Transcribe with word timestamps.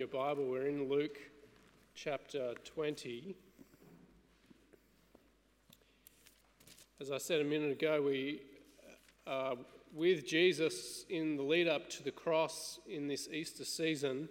Your 0.00 0.08
Bible, 0.08 0.46
we're 0.46 0.66
in 0.66 0.88
Luke 0.88 1.18
chapter 1.94 2.54
20. 2.64 3.36
As 7.02 7.10
I 7.10 7.18
said 7.18 7.42
a 7.42 7.44
minute 7.44 7.72
ago, 7.72 8.00
we 8.00 8.40
are 9.26 9.56
with 9.92 10.26
Jesus 10.26 11.04
in 11.10 11.36
the 11.36 11.42
lead 11.42 11.68
up 11.68 11.90
to 11.90 12.02
the 12.02 12.10
cross 12.10 12.80
in 12.88 13.08
this 13.08 13.28
Easter 13.28 13.66
season. 13.66 14.30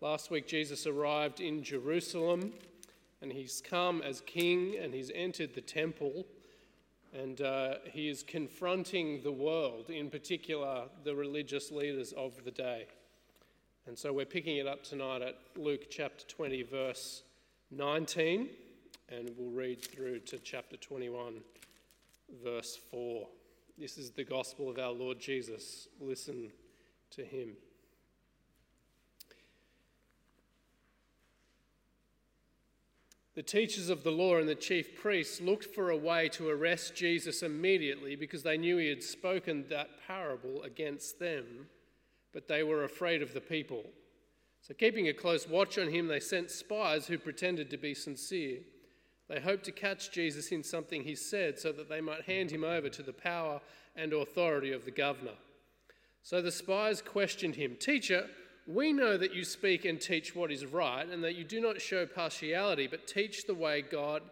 Last 0.00 0.32
week, 0.32 0.48
Jesus 0.48 0.84
arrived 0.84 1.38
in 1.38 1.62
Jerusalem 1.62 2.52
and 3.22 3.30
he's 3.30 3.62
come 3.64 4.02
as 4.02 4.20
king 4.20 4.74
and 4.82 4.92
he's 4.92 5.12
entered 5.14 5.54
the 5.54 5.60
temple 5.60 6.26
and 7.16 7.40
uh, 7.40 7.74
he 7.84 8.08
is 8.08 8.24
confronting 8.24 9.22
the 9.22 9.30
world, 9.30 9.90
in 9.90 10.10
particular 10.10 10.86
the 11.04 11.14
religious 11.14 11.70
leaders 11.70 12.12
of 12.14 12.32
the 12.44 12.50
day. 12.50 12.88
And 13.86 13.98
so 13.98 14.14
we're 14.14 14.24
picking 14.24 14.56
it 14.56 14.66
up 14.66 14.82
tonight 14.82 15.20
at 15.20 15.36
Luke 15.56 15.90
chapter 15.90 16.24
20, 16.26 16.62
verse 16.62 17.22
19, 17.70 18.48
and 19.10 19.30
we'll 19.36 19.50
read 19.50 19.82
through 19.82 20.20
to 20.20 20.38
chapter 20.38 20.78
21, 20.78 21.34
verse 22.42 22.78
4. 22.90 23.28
This 23.76 23.98
is 23.98 24.10
the 24.10 24.24
gospel 24.24 24.70
of 24.70 24.78
our 24.78 24.90
Lord 24.90 25.20
Jesus. 25.20 25.88
Listen 26.00 26.50
to 27.10 27.24
him. 27.26 27.58
The 33.34 33.42
teachers 33.42 33.90
of 33.90 34.02
the 34.02 34.12
law 34.12 34.38
and 34.38 34.48
the 34.48 34.54
chief 34.54 34.98
priests 34.98 35.42
looked 35.42 35.74
for 35.74 35.90
a 35.90 35.96
way 35.96 36.30
to 36.30 36.48
arrest 36.48 36.94
Jesus 36.94 37.42
immediately 37.42 38.16
because 38.16 38.44
they 38.44 38.56
knew 38.56 38.78
he 38.78 38.88
had 38.88 39.02
spoken 39.02 39.66
that 39.68 39.90
parable 40.06 40.62
against 40.62 41.18
them 41.18 41.66
but 42.34 42.48
they 42.48 42.64
were 42.64 42.84
afraid 42.84 43.22
of 43.22 43.32
the 43.32 43.40
people. 43.40 43.84
So, 44.60 44.74
keeping 44.74 45.08
a 45.08 45.14
close 45.14 45.48
watch 45.48 45.78
on 45.78 45.88
him, 45.88 46.08
they 46.08 46.20
sent 46.20 46.50
spies 46.50 47.06
who 47.06 47.16
pretended 47.16 47.70
to 47.70 47.76
be 47.76 47.94
sincere. 47.94 48.58
They 49.28 49.40
hoped 49.40 49.64
to 49.64 49.72
catch 49.72 50.10
Jesus 50.10 50.52
in 50.52 50.62
something 50.62 51.02
he 51.02 51.14
said 51.14 51.58
so 51.58 51.72
that 51.72 51.88
they 51.88 52.00
might 52.00 52.22
hand 52.24 52.50
him 52.50 52.64
over 52.64 52.90
to 52.90 53.02
the 53.02 53.12
power 53.12 53.60
and 53.96 54.12
authority 54.12 54.72
of 54.72 54.84
the 54.84 54.90
governor. 54.90 55.36
So 56.22 56.42
the 56.42 56.52
spies 56.52 57.00
questioned 57.00 57.54
him 57.54 57.76
Teacher, 57.78 58.26
we 58.66 58.92
know 58.92 59.16
that 59.16 59.34
you 59.34 59.44
speak 59.44 59.84
and 59.84 60.00
teach 60.00 60.34
what 60.34 60.50
is 60.50 60.64
right, 60.66 61.08
and 61.08 61.22
that 61.22 61.36
you 61.36 61.44
do 61.44 61.60
not 61.60 61.80
show 61.80 62.06
partiality, 62.06 62.86
but 62.86 63.06
teach 63.06 63.46
the 63.46 63.54
way 63.54 63.82
God, 63.82 64.22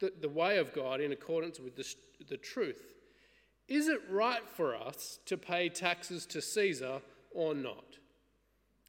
the, 0.00 0.12
the 0.20 0.28
way 0.28 0.58
of 0.58 0.72
God 0.72 1.00
in 1.00 1.12
accordance 1.12 1.58
with 1.58 1.76
the, 1.76 1.94
the 2.28 2.36
truth. 2.36 2.94
Is 3.66 3.88
it 3.88 4.00
right 4.08 4.48
for 4.48 4.76
us 4.76 5.18
to 5.26 5.36
pay 5.36 5.68
taxes 5.68 6.26
to 6.26 6.40
Caesar 6.40 7.00
or 7.30 7.54
not. 7.54 7.98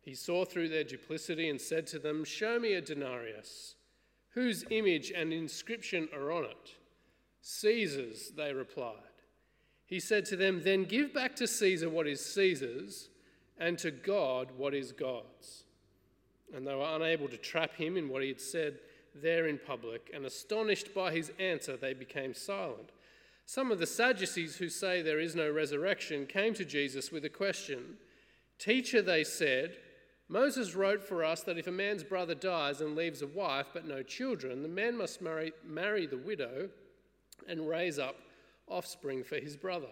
He 0.02 0.16
saw 0.16 0.45
through 0.45 0.70
their 0.70 0.84
duplicity 0.84 1.50
and 1.50 1.61
said 1.61 1.88
to 1.88 2.00
them, 2.00 2.23
Show 2.25 2.59
me 2.59 2.73
a 2.73 2.81
denarius. 2.81 3.75
Whose 4.31 4.66
image 4.70 5.11
and 5.11 5.31
inscription 5.31 6.09
are 6.14 6.31
on 6.31 6.45
it? 6.45 6.75
Caesar's, 7.42 8.31
they 8.36 8.53
replied. 8.53 8.95
He 9.86 10.00
said 10.00 10.25
to 10.28 10.36
them, 10.36 10.62
Then 10.64 10.86
give 10.86 11.14
back 11.14 11.36
to 11.36 11.47
Caesar 11.47 11.89
what 11.89 12.08
is 12.08 12.23
Caesar's, 12.34 13.09
and 13.59 13.78
to 13.80 13.92
God 13.92 14.47
what 14.58 14.73
is 14.73 14.92
God's. 14.92 15.66
And 16.56 16.66
they 16.66 16.73
were 16.73 16.95
unable 16.95 17.28
to 17.28 17.38
trap 17.38 17.75
him 17.75 17.97
in 17.97 18.09
what 18.09 18.22
he 18.22 18.30
had 18.30 18.42
said 18.42 18.80
there 19.14 19.47
in 19.47 19.59
public, 19.59 20.09
and 20.14 20.25
astonished 20.25 20.94
by 20.95 21.12
his 21.12 21.31
answer, 21.39 21.75
they 21.75 21.94
became 21.94 22.34
silent. 22.34 22.92
Some 23.45 23.72
of 23.72 23.80
the 23.80 23.86
Sadducees 23.86 24.56
who 24.56 24.69
say 24.69 25.02
there 25.02 25.19
is 25.19 25.36
no 25.36 25.52
resurrection 25.52 26.25
came 26.25 26.53
to 26.53 26.64
Jesus 26.64 27.12
with 27.12 27.25
a 27.25 27.30
question. 27.30 27.97
Teacher, 28.61 29.01
they 29.01 29.23
said, 29.23 29.75
Moses 30.29 30.75
wrote 30.75 31.03
for 31.03 31.23
us 31.23 31.41
that 31.41 31.57
if 31.57 31.65
a 31.65 31.71
man's 31.71 32.03
brother 32.03 32.35
dies 32.35 32.79
and 32.79 32.95
leaves 32.95 33.23
a 33.23 33.27
wife 33.27 33.65
but 33.73 33.87
no 33.87 34.03
children, 34.03 34.61
the 34.61 34.69
man 34.69 34.95
must 34.95 35.19
marry, 35.19 35.51
marry 35.65 36.05
the 36.05 36.19
widow 36.19 36.69
and 37.49 37.67
raise 37.67 37.97
up 37.97 38.17
offspring 38.67 39.23
for 39.23 39.37
his 39.37 39.57
brother. 39.57 39.89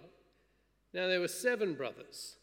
Now 0.94 1.08
there 1.08 1.20
were 1.20 1.28
seven 1.28 1.74
brothers. 1.74 2.36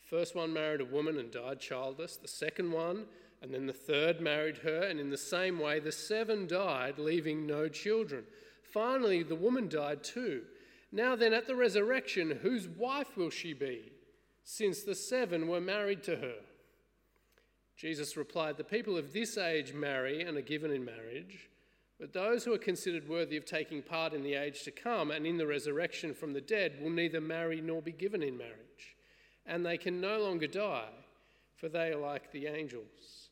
The 0.00 0.16
first 0.16 0.34
one 0.34 0.52
married 0.52 0.80
a 0.80 0.84
woman 0.84 1.16
and 1.16 1.30
died 1.30 1.60
childless. 1.60 2.16
The 2.16 2.26
second 2.26 2.72
one, 2.72 3.04
and 3.40 3.54
then 3.54 3.66
the 3.66 3.72
third 3.72 4.20
married 4.20 4.58
her, 4.58 4.82
and 4.82 4.98
in 4.98 5.10
the 5.10 5.16
same 5.16 5.60
way 5.60 5.78
the 5.78 5.92
seven 5.92 6.48
died, 6.48 6.98
leaving 6.98 7.46
no 7.46 7.68
children. 7.68 8.24
Finally, 8.72 9.22
the 9.22 9.36
woman 9.36 9.68
died 9.68 10.02
too. 10.02 10.42
Now 10.90 11.14
then, 11.14 11.32
at 11.32 11.46
the 11.46 11.54
resurrection, 11.54 12.40
whose 12.42 12.66
wife 12.66 13.16
will 13.16 13.30
she 13.30 13.52
be? 13.52 13.92
Since 14.50 14.82
the 14.82 14.94
seven 14.94 15.46
were 15.46 15.60
married 15.60 16.02
to 16.02 16.16
her. 16.16 16.36
Jesus 17.76 18.16
replied, 18.16 18.56
The 18.56 18.64
people 18.64 18.96
of 18.96 19.12
this 19.12 19.36
age 19.36 19.74
marry 19.74 20.22
and 20.22 20.38
are 20.38 20.42
given 20.42 20.70
in 20.70 20.86
marriage, 20.86 21.50
but 22.00 22.14
those 22.14 22.44
who 22.44 22.54
are 22.54 22.58
considered 22.58 23.06
worthy 23.06 23.36
of 23.36 23.44
taking 23.44 23.82
part 23.82 24.14
in 24.14 24.22
the 24.22 24.32
age 24.32 24.62
to 24.62 24.70
come 24.70 25.10
and 25.10 25.26
in 25.26 25.36
the 25.36 25.46
resurrection 25.46 26.14
from 26.14 26.32
the 26.32 26.40
dead 26.40 26.78
will 26.80 26.88
neither 26.88 27.20
marry 27.20 27.60
nor 27.60 27.82
be 27.82 27.92
given 27.92 28.22
in 28.22 28.38
marriage, 28.38 28.96
and 29.44 29.66
they 29.66 29.76
can 29.76 30.00
no 30.00 30.18
longer 30.18 30.46
die, 30.46 30.94
for 31.54 31.68
they 31.68 31.92
are 31.92 32.00
like 32.00 32.32
the 32.32 32.46
angels. 32.46 33.28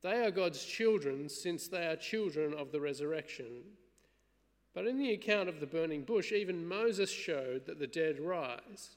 They 0.00 0.24
are 0.24 0.30
God's 0.30 0.64
children, 0.64 1.28
since 1.28 1.68
they 1.68 1.86
are 1.86 1.96
children 1.96 2.54
of 2.54 2.72
the 2.72 2.80
resurrection. 2.80 3.64
But 4.72 4.86
in 4.86 4.96
the 4.96 5.12
account 5.12 5.50
of 5.50 5.60
the 5.60 5.66
burning 5.66 6.04
bush, 6.04 6.32
even 6.32 6.66
Moses 6.66 7.10
showed 7.10 7.66
that 7.66 7.78
the 7.78 7.86
dead 7.86 8.18
rise. 8.18 8.96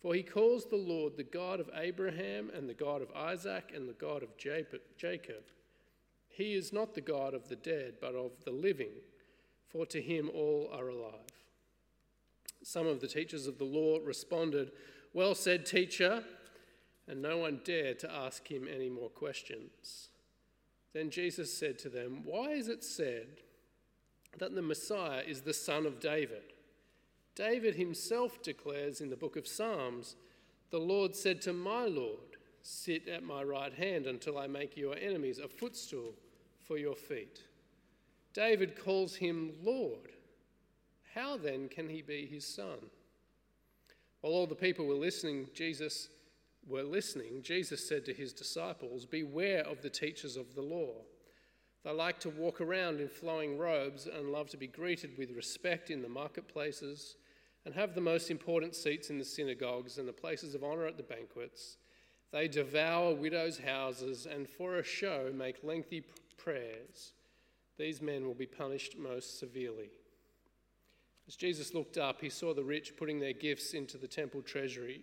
For 0.00 0.14
he 0.14 0.22
calls 0.22 0.66
the 0.66 0.76
Lord 0.76 1.16
the 1.16 1.24
God 1.24 1.58
of 1.58 1.70
Abraham 1.74 2.50
and 2.54 2.68
the 2.68 2.74
God 2.74 3.02
of 3.02 3.10
Isaac 3.16 3.72
and 3.74 3.88
the 3.88 3.94
God 3.94 4.22
of 4.22 4.36
Jacob. 4.36 5.42
He 6.28 6.54
is 6.54 6.72
not 6.72 6.94
the 6.94 7.00
God 7.00 7.34
of 7.34 7.48
the 7.48 7.56
dead, 7.56 7.94
but 8.00 8.14
of 8.14 8.32
the 8.44 8.52
living, 8.52 8.92
for 9.66 9.84
to 9.86 10.00
him 10.00 10.30
all 10.32 10.70
are 10.72 10.88
alive. 10.88 11.32
Some 12.62 12.86
of 12.86 13.00
the 13.00 13.08
teachers 13.08 13.46
of 13.48 13.58
the 13.58 13.64
law 13.64 13.98
responded, 14.04 14.70
Well 15.12 15.34
said, 15.34 15.66
teacher, 15.66 16.22
and 17.08 17.20
no 17.20 17.38
one 17.38 17.60
dared 17.64 17.98
to 18.00 18.12
ask 18.12 18.46
him 18.48 18.68
any 18.72 18.88
more 18.88 19.08
questions. 19.08 20.10
Then 20.92 21.10
Jesus 21.10 21.52
said 21.52 21.78
to 21.80 21.88
them, 21.88 22.22
Why 22.24 22.50
is 22.50 22.68
it 22.68 22.84
said 22.84 23.26
that 24.38 24.54
the 24.54 24.62
Messiah 24.62 25.22
is 25.26 25.40
the 25.40 25.54
son 25.54 25.86
of 25.86 26.00
David? 26.00 26.52
David 27.38 27.76
himself 27.76 28.42
declares 28.42 29.00
in 29.00 29.10
the 29.10 29.16
book 29.16 29.36
of 29.36 29.46
Psalms, 29.46 30.16
The 30.70 30.80
Lord 30.80 31.14
said 31.14 31.40
to 31.42 31.52
my 31.52 31.84
Lord, 31.84 32.18
Sit 32.64 33.06
at 33.06 33.22
my 33.22 33.44
right 33.44 33.72
hand 33.72 34.06
until 34.06 34.36
I 34.36 34.48
make 34.48 34.76
your 34.76 34.96
enemies 34.96 35.38
a 35.38 35.46
footstool 35.46 36.14
for 36.66 36.78
your 36.78 36.96
feet. 36.96 37.44
David 38.34 38.76
calls 38.76 39.14
him 39.14 39.52
Lord. 39.62 40.10
How 41.14 41.36
then 41.36 41.68
can 41.68 41.88
he 41.88 42.02
be 42.02 42.26
his 42.26 42.44
son? 42.44 42.90
While 44.20 44.32
all 44.32 44.48
the 44.48 44.56
people 44.56 44.86
were 44.86 44.94
listening, 44.94 45.46
Jesus 45.54 46.08
were 46.66 46.82
listening, 46.82 47.42
Jesus 47.42 47.88
said 47.88 48.04
to 48.06 48.12
his 48.12 48.32
disciples, 48.32 49.06
Beware 49.06 49.62
of 49.62 49.80
the 49.80 49.90
teachers 49.90 50.36
of 50.36 50.56
the 50.56 50.62
law. 50.62 50.92
They 51.84 51.92
like 51.92 52.18
to 52.20 52.30
walk 52.30 52.60
around 52.60 53.00
in 53.00 53.08
flowing 53.08 53.58
robes 53.58 54.08
and 54.08 54.32
love 54.32 54.50
to 54.50 54.56
be 54.56 54.66
greeted 54.66 55.16
with 55.16 55.30
respect 55.36 55.88
in 55.88 56.02
the 56.02 56.08
marketplaces 56.08 57.14
and 57.68 57.74
have 57.74 57.94
the 57.94 58.00
most 58.00 58.30
important 58.30 58.74
seats 58.74 59.10
in 59.10 59.18
the 59.18 59.24
synagogues 59.26 59.98
and 59.98 60.08
the 60.08 60.12
places 60.12 60.54
of 60.54 60.64
honour 60.64 60.86
at 60.86 60.96
the 60.96 61.02
banquets. 61.02 61.76
They 62.32 62.48
devour 62.48 63.14
widows' 63.14 63.58
houses 63.58 64.24
and 64.24 64.48
for 64.48 64.76
a 64.76 64.82
show 64.82 65.30
make 65.34 65.62
lengthy 65.62 66.02
prayers. 66.38 67.12
These 67.76 68.00
men 68.00 68.24
will 68.24 68.32
be 68.32 68.46
punished 68.46 68.96
most 68.96 69.38
severely. 69.38 69.90
As 71.26 71.36
Jesus 71.36 71.74
looked 71.74 71.98
up, 71.98 72.22
he 72.22 72.30
saw 72.30 72.54
the 72.54 72.64
rich 72.64 72.96
putting 72.96 73.20
their 73.20 73.34
gifts 73.34 73.74
into 73.74 73.98
the 73.98 74.08
temple 74.08 74.40
treasury. 74.40 75.02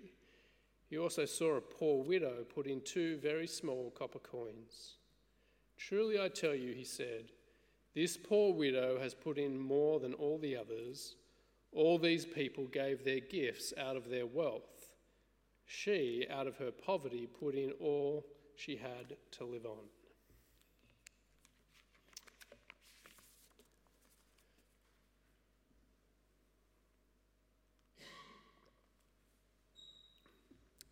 He 0.89 0.97
also 0.97 1.25
saw 1.25 1.57
a 1.57 1.61
poor 1.61 2.03
widow 2.03 2.45
put 2.51 2.65
in 2.65 2.81
two 2.81 3.17
very 3.17 3.45
small 3.45 3.93
copper 3.95 4.17
coins. 4.17 4.95
Truly 5.77 6.19
I 6.19 6.29
tell 6.29 6.55
you, 6.55 6.73
he 6.73 6.83
said, 6.83 7.25
this 7.93 8.17
poor 8.17 8.55
widow 8.55 8.99
has 8.99 9.13
put 9.13 9.37
in 9.37 9.55
more 9.55 9.99
than 9.99 10.15
all 10.15 10.39
the 10.39 10.57
others 10.57 11.17
all 11.75 11.99
these 11.99 12.25
people 12.25 12.65
gave 12.65 13.03
their 13.03 13.19
gifts 13.19 13.73
out 13.77 13.97
of 13.97 14.09
their 14.09 14.25
wealth. 14.25 14.63
She, 15.65 16.25
out 16.31 16.47
of 16.47 16.55
her 16.57 16.71
poverty, 16.71 17.27
put 17.27 17.53
in 17.53 17.71
all 17.81 18.25
she 18.55 18.77
had 18.77 19.17
to 19.31 19.43
live 19.43 19.65
on. 19.65 19.77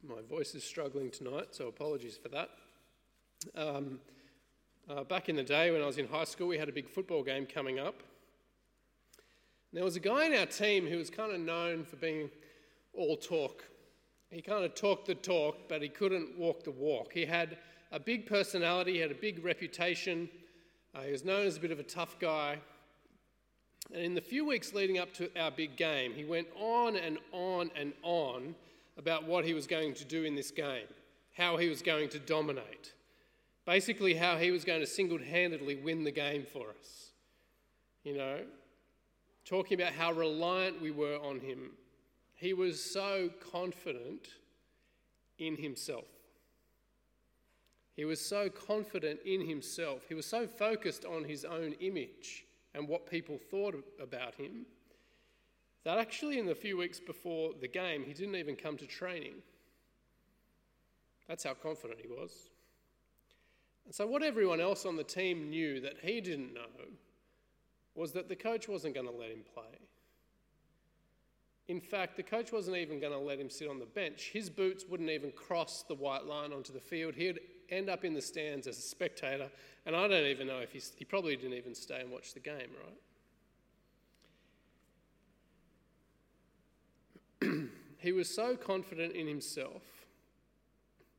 My 0.06 0.22
voice 0.30 0.54
is 0.54 0.66
struggling 0.66 1.10
tonight, 1.10 1.48
so 1.52 1.70
apologies 1.70 2.18
for 2.22 2.28
that. 2.28 2.50
Um, 3.56 4.00
uh, 4.90 5.06
back 5.06 5.30
in 5.30 5.38
the 5.38 5.44
day 5.44 5.72
when 5.72 5.82
I 5.82 5.86
was 5.86 5.98
in 5.98 6.08
high 6.08 6.26
school, 6.26 6.50
we 6.50 6.58
had 6.58 6.68
a 6.68 6.74
big 6.74 6.90
football 6.90 7.24
game 7.24 7.46
coming 7.46 7.80
up. 7.80 8.04
There 9.74 9.84
was 9.84 9.96
a 9.96 10.00
guy 10.00 10.28
in 10.28 10.36
our 10.36 10.46
team 10.46 10.86
who 10.86 10.98
was 10.98 11.10
kind 11.10 11.34
of 11.34 11.40
known 11.40 11.84
for 11.84 11.96
being 11.96 12.30
all 12.94 13.18
talk. 13.18 13.64
He 14.30 14.40
kind 14.40 14.64
of 14.64 14.76
talked 14.76 15.08
the 15.08 15.16
talk, 15.16 15.68
but 15.68 15.82
he 15.82 15.90
couldn't 15.90 16.38
walk 16.38 16.64
the 16.64 16.70
walk. 16.70 17.12
He 17.12 17.26
had 17.26 17.58
a 17.92 18.00
big 18.00 18.28
personality, 18.28 18.94
he 18.94 19.00
had 19.00 19.10
a 19.10 19.16
big 19.16 19.44
reputation. 19.44 20.30
Uh, 20.94 21.02
he 21.02 21.12
was 21.12 21.26
known 21.26 21.48
as 21.48 21.58
a 21.58 21.60
bit 21.60 21.72
of 21.72 21.80
a 21.80 21.84
tough 21.84 22.20
guy. 22.20 22.60
And 23.92 24.04
in 24.04 24.14
the 24.14 24.22
few 24.22 24.46
weeks 24.46 24.74
leading 24.74 25.00
up 25.00 25.12
to 25.16 25.32
our 25.40 25.50
big 25.50 25.76
game, 25.76 26.14
he 26.14 26.24
went 26.24 26.48
on 26.56 26.96
and 26.96 27.18
on 27.32 27.72
and 27.76 27.94
on 28.04 28.54
about 28.96 29.26
what 29.26 29.44
he 29.44 29.56
was 29.56 29.66
going 29.66 29.96
to 29.96 30.06
do 30.06 30.24
in 30.24 30.36
this 30.36 30.52
game, 30.52 30.86
how 31.36 31.58
he 31.58 31.68
was 31.68 31.82
going 31.82 32.10
to 32.10 32.20
dominate, 32.20 32.94
basically, 33.66 34.14
how 34.14 34.38
he 34.38 34.52
was 34.52 34.64
going 34.64 34.82
to 34.82 34.88
single 34.88 35.18
handedly 35.18 35.76
win 35.76 36.04
the 36.04 36.12
game 36.12 36.46
for 36.46 36.68
us. 36.70 37.10
You 38.04 38.18
know, 38.18 38.40
talking 39.46 39.80
about 39.80 39.94
how 39.94 40.12
reliant 40.12 40.82
we 40.82 40.92
were 40.92 41.18
on 41.18 41.40
him. 41.40 41.72
He 42.36 42.54
was 42.54 42.84
so 42.84 43.30
confident 43.52 44.28
in 45.38 45.56
himself. 45.56 46.06
He 47.96 48.06
was 48.06 48.20
so 48.20 48.50
confident 48.50 49.20
in 49.26 49.48
himself. 49.48 50.02
He 50.08 50.16
was 50.16 50.26
so 50.26 50.48
focused 50.48 51.06
on 51.06 51.26
his 51.26 51.46
own 51.46 51.74
image 51.80 52.46
and 52.74 52.88
what 52.88 53.10
people 53.10 53.38
thought 53.38 53.76
about 54.02 54.36
him 54.36 54.66
that 55.84 55.98
actually, 55.98 56.40
in 56.40 56.46
the 56.46 56.56
few 56.56 56.78
weeks 56.78 57.00
before 57.00 57.52
the 57.60 57.68
game, 57.68 58.04
he 58.06 58.14
didn't 58.14 58.36
even 58.36 58.56
come 58.56 58.78
to 58.78 58.88
training. 58.88 59.34
That's 61.28 61.44
how 61.44 61.54
confident 61.54 62.00
he 62.02 62.08
was. 62.08 62.50
And 63.86 63.94
so, 63.94 64.08
what 64.08 64.24
everyone 64.24 64.62
else 64.62 64.86
on 64.86 64.96
the 64.96 65.04
team 65.04 65.50
knew 65.50 65.82
that 65.82 65.98
he 66.02 66.22
didn't 66.22 66.54
know 66.54 66.62
was 67.96 68.12
that 68.14 68.30
the 68.30 68.36
coach 68.36 68.68
wasn't 68.68 68.96
going 68.96 69.08
to 69.08 69.14
let 69.14 69.30
him 69.30 69.44
play. 69.54 69.64
In 71.68 71.80
fact, 71.80 72.18
the 72.18 72.24
coach 72.24 72.52
wasn't 72.52 72.78
even 72.78 73.00
going 73.00 73.14
to 73.14 73.20
let 73.20 73.40
him 73.40 73.50
sit 73.50 73.70
on 73.70 73.80
the 73.80 73.86
bench. 73.86 74.32
His 74.34 74.50
boots 74.50 74.86
wouldn't 74.88 75.10
even 75.10 75.32
cross 75.32 75.84
the 75.88 75.96
white 75.96 76.26
line 76.26 76.52
onto 76.52 76.74
the 76.74 76.80
field. 76.80 77.16
He'd 77.16 77.40
end 77.70 77.90
up 77.90 78.04
in 78.04 78.14
the 78.14 78.22
stands 78.22 78.68
as 78.68 78.78
a 78.78 78.82
spectator, 78.82 79.50
and 79.86 79.96
I 79.96 80.08
don't 80.08 80.26
even 80.26 80.48
know 80.48 80.60
if 80.60 80.74
he's, 80.74 80.92
he 80.98 81.06
probably 81.06 81.36
didn't 81.36 81.58
even 81.58 81.74
stay 81.74 82.02
and 82.02 82.12
watch 82.12 82.34
the 82.34 82.42
game, 82.42 82.70
right? 87.42 87.54
he 87.98 88.12
was 88.12 88.34
so 88.34 88.58
confident 88.58 89.16
in 89.16 89.28
himself. 89.28 89.84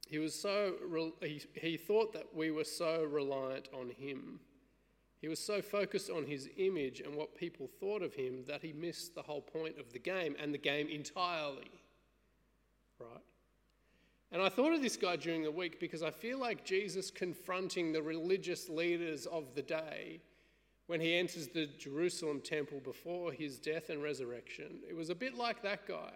He 0.07 0.19
was 0.19 0.35
so 0.35 0.75
he, 1.23 1.43
he 1.55 1.77
thought 1.79 2.13
that 2.13 2.27
we 2.35 2.51
were 2.51 2.65
so 2.65 3.05
reliant 3.05 3.69
on 3.73 3.89
him 3.89 4.41
he 5.25 5.29
was 5.29 5.39
so 5.39 5.63
focused 5.63 6.11
on 6.11 6.27
his 6.27 6.51
image 6.59 7.01
and 7.01 7.15
what 7.15 7.35
people 7.35 7.67
thought 7.81 8.03
of 8.03 8.13
him 8.13 8.45
that 8.47 8.61
he 8.61 8.75
missed 8.75 9.15
the 9.15 9.23
whole 9.23 9.41
point 9.41 9.79
of 9.79 9.91
the 9.91 9.99
game 9.99 10.37
and 10.39 10.53
the 10.53 10.59
game 10.59 10.87
entirely. 10.87 11.71
Right? 13.01 13.23
And 14.33 14.43
I 14.43 14.51
thought 14.51 14.75
of 14.75 14.83
this 14.83 14.99
guy 14.99 15.17
during 15.17 15.43
the 15.43 15.51
week 15.51 15.81
because 15.81 16.03
I 16.03 16.11
feel 16.11 16.39
like 16.39 16.63
Jesus 16.63 17.11
confronting 17.11 17.91
the 17.91 18.03
religious 18.03 18.69
leaders 18.69 19.25
of 19.25 19.55
the 19.55 19.63
day 19.63 20.21
when 20.89 21.01
he 21.01 21.15
enters 21.15 21.49
the 21.49 21.71
Jerusalem 21.79 22.43
temple 22.43 22.81
before 22.85 23.33
his 23.33 23.59
death 23.59 23.89
and 23.89 24.03
resurrection. 24.03 24.81
It 24.87 24.95
was 24.95 25.09
a 25.09 25.15
bit 25.15 25.39
like 25.39 25.63
that 25.63 25.89
guy. 25.89 26.13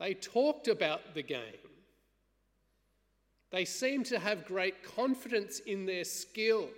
They 0.00 0.14
talked 0.14 0.66
about 0.66 1.14
the 1.14 1.22
game. 1.22 1.70
They 3.52 3.64
seemed 3.64 4.06
to 4.06 4.18
have 4.18 4.44
great 4.44 4.82
confidence 4.82 5.60
in 5.60 5.86
their 5.86 6.02
skill 6.02 6.68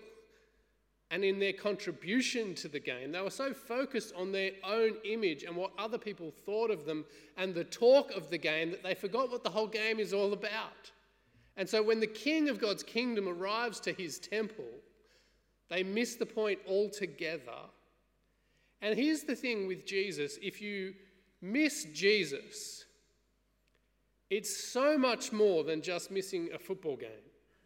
and 1.13 1.23
in 1.25 1.39
their 1.39 1.53
contribution 1.53 2.55
to 2.55 2.69
the 2.69 2.81
game. 2.81 3.13
They 3.13 3.21
were 3.21 3.29
so 3.29 3.53
focused 3.53 4.15
on 4.17 4.33
their 4.33 4.53
own 4.65 4.95
image 5.05 5.45
and 5.45 5.55
what 5.55 5.71
other 5.79 5.99
people 5.99 6.33
thought 6.47 6.71
of 6.71 6.87
them 6.87 7.05
and 7.37 7.55
the 7.55 7.65
talk 7.65 8.11
of 8.13 8.31
the 8.31 8.39
game 8.39 8.71
that 8.71 8.83
they 8.83 8.95
forgot 8.95 9.31
what 9.31 9.45
the 9.45 9.51
whole 9.51 9.67
game 9.67 10.01
is 10.01 10.15
all 10.15 10.33
about. 10.33 10.91
And 11.59 11.69
so 11.69 11.83
when 11.83 12.01
the 12.01 12.07
king 12.07 12.49
of 12.49 12.59
God's 12.59 12.83
kingdom 12.83 13.29
arrives 13.29 13.79
to 13.81 13.93
his 13.93 14.19
temple, 14.19 14.65
they 15.69 15.83
miss 15.83 16.15
the 16.17 16.25
point 16.25 16.61
altogether. 16.67 17.61
And 18.81 18.99
here's 18.99 19.23
the 19.23 19.37
thing 19.37 19.67
with 19.67 19.85
Jesus 19.85 20.39
if 20.41 20.63
you 20.63 20.95
miss 21.43 21.85
Jesus, 21.93 22.87
it's 24.31 24.73
so 24.73 24.97
much 24.97 25.31
more 25.31 25.63
than 25.63 25.83
just 25.83 26.11
missing 26.11 26.49
a 26.55 26.59
football 26.59 26.97
game. 26.97 27.11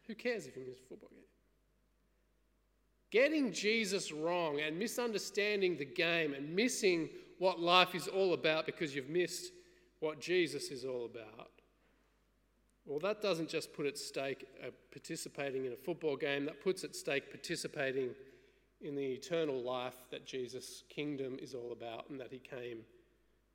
Who 0.08 0.16
cares 0.16 0.48
if 0.48 0.56
you 0.56 0.64
miss 0.68 0.80
a 0.80 0.88
football 0.88 1.10
game? 1.10 1.15
Getting 3.10 3.52
Jesus 3.52 4.10
wrong 4.10 4.60
and 4.60 4.78
misunderstanding 4.78 5.76
the 5.76 5.84
game 5.84 6.34
and 6.34 6.54
missing 6.54 7.08
what 7.38 7.60
life 7.60 7.94
is 7.94 8.08
all 8.08 8.34
about 8.34 8.66
because 8.66 8.94
you've 8.94 9.08
missed 9.08 9.52
what 10.00 10.20
Jesus 10.20 10.70
is 10.70 10.84
all 10.84 11.04
about. 11.04 11.50
Well, 12.84 12.98
that 13.00 13.20
doesn't 13.20 13.48
just 13.48 13.72
put 13.72 13.86
at 13.86 13.98
stake 13.98 14.46
uh, 14.64 14.70
participating 14.92 15.64
in 15.64 15.72
a 15.72 15.76
football 15.76 16.16
game, 16.16 16.44
that 16.44 16.62
puts 16.62 16.84
at 16.84 16.94
stake 16.94 17.30
participating 17.30 18.10
in 18.80 18.94
the 18.94 19.04
eternal 19.04 19.60
life 19.60 19.96
that 20.10 20.26
Jesus' 20.26 20.84
kingdom 20.88 21.36
is 21.40 21.54
all 21.54 21.72
about 21.72 22.08
and 22.10 22.20
that 22.20 22.30
he 22.30 22.38
came 22.38 22.78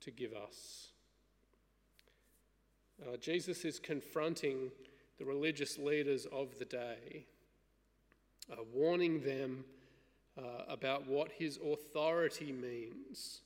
to 0.00 0.10
give 0.10 0.32
us. 0.32 0.88
Uh, 3.02 3.16
Jesus 3.16 3.64
is 3.64 3.78
confronting 3.78 4.70
the 5.18 5.24
religious 5.24 5.78
leaders 5.78 6.26
of 6.30 6.58
the 6.58 6.64
day 6.64 7.26
uh, 8.52 8.62
warning 8.72 9.20
them 9.20 9.64
uh, 10.38 10.64
about 10.68 11.06
what 11.06 11.30
his 11.32 11.58
authority 11.58 12.52
means, 12.52 13.40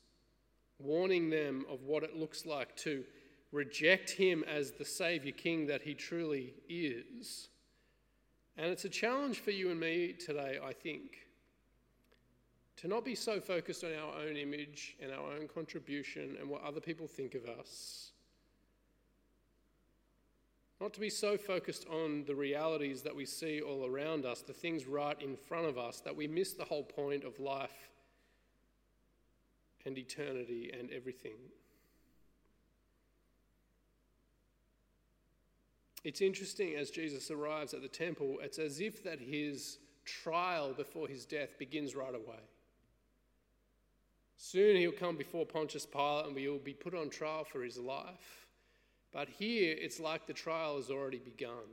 warning 0.78 1.30
them 1.30 1.64
of 1.70 1.82
what 1.82 2.02
it 2.02 2.16
looks 2.16 2.46
like 2.46 2.76
to 2.76 3.04
reject 3.52 4.10
him 4.10 4.44
as 4.44 4.72
the 4.72 4.84
Saviour 4.84 5.34
King 5.36 5.66
that 5.66 5.82
he 5.82 5.94
truly 5.94 6.54
is. 6.68 7.48
And 8.56 8.70
it's 8.70 8.84
a 8.84 8.90
challenge 8.90 9.40
for 9.40 9.50
you 9.50 9.70
and 9.70 9.78
me 9.78 10.12
today, 10.12 10.58
I 10.64 10.72
think, 10.72 11.26
to 12.78 12.88
not 12.88 13.04
be 13.04 13.14
so 13.14 13.40
focused 13.40 13.84
on 13.84 13.92
our 13.92 14.22
own 14.26 14.36
image 14.36 14.96
and 15.00 15.12
our 15.12 15.32
own 15.32 15.48
contribution 15.48 16.36
and 16.40 16.48
what 16.48 16.62
other 16.62 16.80
people 16.80 17.06
think 17.06 17.34
of 17.34 17.46
us 17.46 18.12
not 20.80 20.92
to 20.92 21.00
be 21.00 21.08
so 21.08 21.38
focused 21.38 21.86
on 21.88 22.24
the 22.26 22.34
realities 22.34 23.02
that 23.02 23.16
we 23.16 23.24
see 23.24 23.60
all 23.60 23.86
around 23.86 24.26
us, 24.26 24.42
the 24.42 24.52
things 24.52 24.86
right 24.86 25.20
in 25.22 25.36
front 25.36 25.66
of 25.66 25.78
us, 25.78 26.00
that 26.00 26.14
we 26.14 26.26
miss 26.26 26.52
the 26.52 26.64
whole 26.64 26.82
point 26.82 27.24
of 27.24 27.38
life 27.40 27.90
and 29.86 29.96
eternity 29.96 30.70
and 30.78 30.90
everything. 30.92 31.38
It's 36.04 36.20
interesting 36.20 36.74
as 36.74 36.90
Jesus 36.90 37.30
arrives 37.30 37.74
at 37.74 37.82
the 37.82 37.88
temple, 37.88 38.36
it's 38.42 38.58
as 38.58 38.80
if 38.80 39.02
that 39.04 39.18
his 39.18 39.78
trial 40.04 40.72
before 40.72 41.08
his 41.08 41.24
death 41.24 41.58
begins 41.58 41.96
right 41.96 42.14
away. 42.14 42.38
Soon 44.36 44.76
he'll 44.76 44.92
come 44.92 45.16
before 45.16 45.46
Pontius 45.46 45.86
Pilate 45.86 46.26
and 46.26 46.34
we 46.34 46.46
will 46.48 46.58
be 46.58 46.74
put 46.74 46.94
on 46.94 47.08
trial 47.08 47.44
for 47.44 47.62
his 47.62 47.78
life. 47.78 48.45
But 49.16 49.30
here, 49.30 49.74
it's 49.80 49.98
like 49.98 50.26
the 50.26 50.34
trial 50.34 50.76
has 50.76 50.90
already 50.90 51.16
begun. 51.16 51.64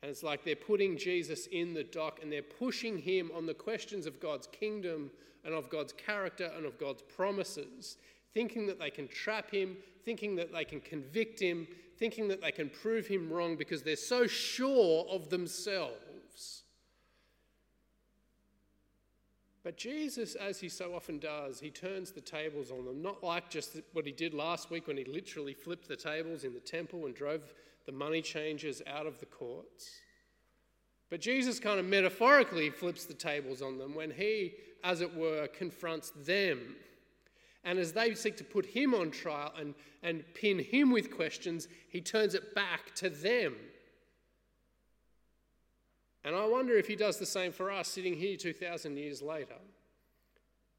And 0.00 0.08
it's 0.08 0.22
like 0.22 0.44
they're 0.44 0.54
putting 0.54 0.96
Jesus 0.96 1.48
in 1.48 1.74
the 1.74 1.82
dock 1.82 2.20
and 2.22 2.30
they're 2.30 2.42
pushing 2.42 2.96
him 2.96 3.32
on 3.34 3.44
the 3.44 3.54
questions 3.54 4.06
of 4.06 4.20
God's 4.20 4.46
kingdom 4.46 5.10
and 5.44 5.52
of 5.52 5.68
God's 5.68 5.92
character 5.92 6.48
and 6.56 6.64
of 6.64 6.78
God's 6.78 7.02
promises, 7.02 7.96
thinking 8.34 8.68
that 8.68 8.78
they 8.78 8.88
can 8.88 9.08
trap 9.08 9.50
him, 9.50 9.76
thinking 10.04 10.36
that 10.36 10.52
they 10.52 10.64
can 10.64 10.80
convict 10.80 11.40
him, 11.40 11.66
thinking 11.98 12.28
that 12.28 12.40
they 12.40 12.52
can 12.52 12.70
prove 12.70 13.08
him 13.08 13.28
wrong 13.28 13.56
because 13.56 13.82
they're 13.82 13.96
so 13.96 14.28
sure 14.28 15.04
of 15.10 15.28
themselves 15.28 16.11
But 19.64 19.76
Jesus, 19.76 20.34
as 20.34 20.58
he 20.58 20.68
so 20.68 20.94
often 20.94 21.18
does, 21.18 21.60
he 21.60 21.70
turns 21.70 22.10
the 22.10 22.20
tables 22.20 22.70
on 22.72 22.84
them, 22.84 23.00
not 23.00 23.22
like 23.22 23.48
just 23.48 23.76
what 23.92 24.06
he 24.06 24.12
did 24.12 24.34
last 24.34 24.70
week 24.70 24.88
when 24.88 24.96
he 24.96 25.04
literally 25.04 25.54
flipped 25.54 25.86
the 25.86 25.96
tables 25.96 26.42
in 26.42 26.52
the 26.52 26.60
temple 26.60 27.06
and 27.06 27.14
drove 27.14 27.54
the 27.86 27.92
money 27.92 28.22
changers 28.22 28.82
out 28.88 29.06
of 29.06 29.20
the 29.20 29.26
courts. 29.26 29.90
But 31.10 31.20
Jesus 31.20 31.60
kind 31.60 31.78
of 31.78 31.86
metaphorically 31.86 32.70
flips 32.70 33.04
the 33.04 33.14
tables 33.14 33.62
on 33.62 33.78
them 33.78 33.94
when 33.94 34.10
he, 34.10 34.54
as 34.82 35.00
it 35.00 35.14
were, 35.14 35.46
confronts 35.46 36.10
them. 36.10 36.74
And 37.64 37.78
as 37.78 37.92
they 37.92 38.14
seek 38.14 38.36
to 38.38 38.44
put 38.44 38.66
him 38.66 38.94
on 38.94 39.12
trial 39.12 39.52
and, 39.56 39.74
and 40.02 40.24
pin 40.34 40.58
him 40.58 40.90
with 40.90 41.14
questions, 41.14 41.68
he 41.88 42.00
turns 42.00 42.34
it 42.34 42.54
back 42.54 42.94
to 42.96 43.08
them 43.08 43.54
and 46.24 46.36
I 46.36 46.46
wonder 46.46 46.76
if 46.76 46.86
he 46.86 46.96
does 46.96 47.18
the 47.18 47.26
same 47.26 47.52
for 47.52 47.70
us 47.70 47.88
sitting 47.88 48.14
here 48.14 48.36
2,000 48.36 48.96
years 48.96 49.20
later. 49.22 49.56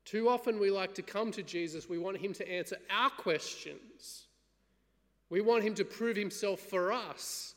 Too 0.05 0.29
often 0.29 0.59
we 0.59 0.69
like 0.69 0.93
to 0.95 1.01
come 1.01 1.31
to 1.31 1.43
Jesus, 1.43 1.89
we 1.89 1.97
want 1.97 2.17
him 2.17 2.33
to 2.33 2.49
answer 2.49 2.77
our 2.89 3.09
questions. 3.09 4.25
We 5.29 5.41
want 5.41 5.63
him 5.63 5.73
to 5.75 5.85
prove 5.85 6.15
himself 6.15 6.59
for 6.59 6.91
us. 6.91 7.55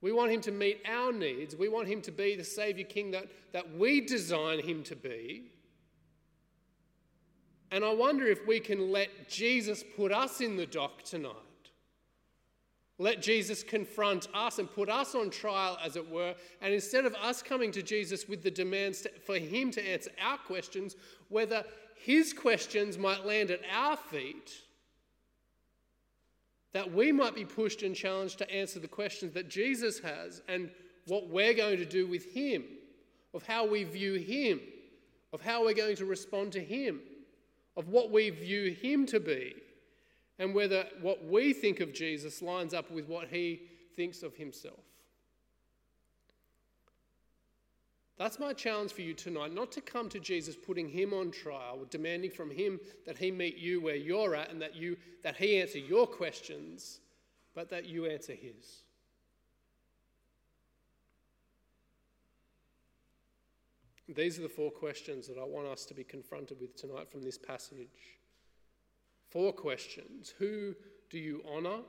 We 0.00 0.12
want 0.12 0.30
him 0.30 0.40
to 0.42 0.52
meet 0.52 0.82
our 0.86 1.12
needs. 1.12 1.56
We 1.56 1.68
want 1.68 1.88
him 1.88 2.02
to 2.02 2.12
be 2.12 2.36
the 2.36 2.44
Savior 2.44 2.84
King 2.84 3.12
that, 3.12 3.26
that 3.52 3.76
we 3.76 4.00
design 4.00 4.60
him 4.60 4.82
to 4.84 4.94
be. 4.94 5.50
And 7.70 7.84
I 7.84 7.92
wonder 7.92 8.26
if 8.26 8.46
we 8.46 8.60
can 8.60 8.92
let 8.92 9.28
Jesus 9.28 9.84
put 9.96 10.12
us 10.12 10.40
in 10.40 10.56
the 10.56 10.66
dock 10.66 11.02
tonight 11.02 11.47
Let 13.00 13.22
Jesus 13.22 13.62
confront 13.62 14.26
us 14.34 14.58
and 14.58 14.70
put 14.70 14.88
us 14.88 15.14
on 15.14 15.30
trial, 15.30 15.78
as 15.84 15.94
it 15.94 16.10
were. 16.10 16.34
And 16.60 16.74
instead 16.74 17.04
of 17.04 17.14
us 17.14 17.42
coming 17.42 17.70
to 17.72 17.82
Jesus 17.82 18.28
with 18.28 18.42
the 18.42 18.50
demands 18.50 19.02
to, 19.02 19.10
for 19.24 19.38
him 19.38 19.70
to 19.70 19.88
answer 19.88 20.10
our 20.20 20.38
questions, 20.38 20.96
whether 21.28 21.64
his 21.94 22.32
questions 22.32 22.98
might 22.98 23.24
land 23.24 23.52
at 23.52 23.60
our 23.72 23.96
feet, 23.96 24.52
that 26.72 26.92
we 26.92 27.12
might 27.12 27.36
be 27.36 27.44
pushed 27.44 27.82
and 27.82 27.94
challenged 27.94 28.38
to 28.38 28.50
answer 28.52 28.80
the 28.80 28.88
questions 28.88 29.32
that 29.34 29.48
Jesus 29.48 30.00
has 30.00 30.42
and 30.48 30.68
what 31.06 31.28
we're 31.28 31.54
going 31.54 31.78
to 31.78 31.86
do 31.86 32.06
with 32.06 32.32
him, 32.32 32.64
of 33.32 33.44
how 33.44 33.64
we 33.64 33.84
view 33.84 34.14
him, 34.14 34.60
of 35.32 35.40
how 35.40 35.64
we're 35.64 35.72
going 35.72 35.96
to 35.96 36.04
respond 36.04 36.50
to 36.52 36.60
him, 36.60 37.00
of 37.76 37.88
what 37.88 38.10
we 38.10 38.30
view 38.30 38.72
him 38.72 39.06
to 39.06 39.20
be 39.20 39.54
and 40.38 40.54
whether 40.54 40.86
what 41.00 41.24
we 41.24 41.52
think 41.52 41.80
of 41.80 41.92
Jesus 41.92 42.42
lines 42.42 42.74
up 42.74 42.90
with 42.90 43.08
what 43.08 43.28
he 43.28 43.62
thinks 43.96 44.22
of 44.22 44.34
himself. 44.36 44.84
That's 48.18 48.40
my 48.40 48.52
challenge 48.52 48.92
for 48.92 49.02
you 49.02 49.14
tonight, 49.14 49.54
not 49.54 49.70
to 49.72 49.80
come 49.80 50.08
to 50.08 50.18
Jesus 50.18 50.56
putting 50.56 50.88
him 50.88 51.14
on 51.14 51.30
trial, 51.30 51.86
demanding 51.88 52.32
from 52.32 52.50
him 52.50 52.80
that 53.06 53.16
he 53.16 53.30
meet 53.30 53.58
you 53.58 53.80
where 53.80 53.94
you're 53.94 54.34
at 54.34 54.50
and 54.50 54.60
that 54.60 54.74
you 54.74 54.96
that 55.22 55.36
he 55.36 55.60
answer 55.60 55.78
your 55.78 56.06
questions, 56.06 56.98
but 57.54 57.70
that 57.70 57.86
you 57.86 58.06
answer 58.06 58.32
his. 58.32 58.82
These 64.08 64.38
are 64.38 64.42
the 64.42 64.48
four 64.48 64.70
questions 64.70 65.28
that 65.28 65.38
I 65.38 65.44
want 65.44 65.68
us 65.68 65.84
to 65.84 65.94
be 65.94 66.02
confronted 66.02 66.60
with 66.60 66.74
tonight 66.76 67.10
from 67.10 67.22
this 67.22 67.38
passage. 67.38 68.17
Four 69.30 69.52
questions 69.52 70.34
Who 70.38 70.74
do 71.10 71.18
you 71.18 71.42
honour? 71.50 71.80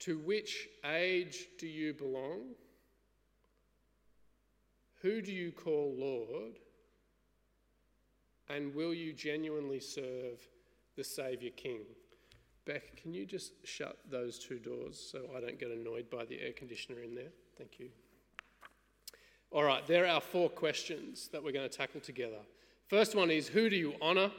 To 0.00 0.18
which 0.18 0.68
age 0.84 1.48
do 1.58 1.66
you 1.66 1.92
belong? 1.92 2.54
Who 5.02 5.20
do 5.20 5.32
you 5.32 5.52
call 5.52 5.94
Lord? 5.98 6.58
And 8.48 8.74
will 8.74 8.92
you 8.92 9.12
genuinely 9.12 9.80
serve 9.80 10.40
the 10.96 11.04
Saviour 11.04 11.52
King? 11.56 11.80
Beck, 12.66 12.96
can 12.96 13.14
you 13.14 13.24
just 13.24 13.52
shut 13.64 13.98
those 14.10 14.38
two 14.38 14.58
doors 14.58 14.98
so 14.98 15.30
I 15.36 15.40
don't 15.40 15.58
get 15.58 15.70
annoyed 15.70 16.10
by 16.10 16.24
the 16.24 16.40
air 16.40 16.52
conditioner 16.52 17.02
in 17.02 17.14
there? 17.14 17.32
Thank 17.56 17.78
you. 17.78 17.88
All 19.50 19.64
right, 19.64 19.86
there 19.86 20.06
are 20.06 20.20
four 20.20 20.48
questions 20.48 21.28
that 21.32 21.42
we're 21.42 21.52
going 21.52 21.68
to 21.68 21.76
tackle 21.76 22.00
together. 22.00 22.40
First 22.88 23.14
one 23.14 23.30
is 23.30 23.48
Who 23.48 23.70
do 23.70 23.76
you 23.76 23.94
honour? 24.00 24.30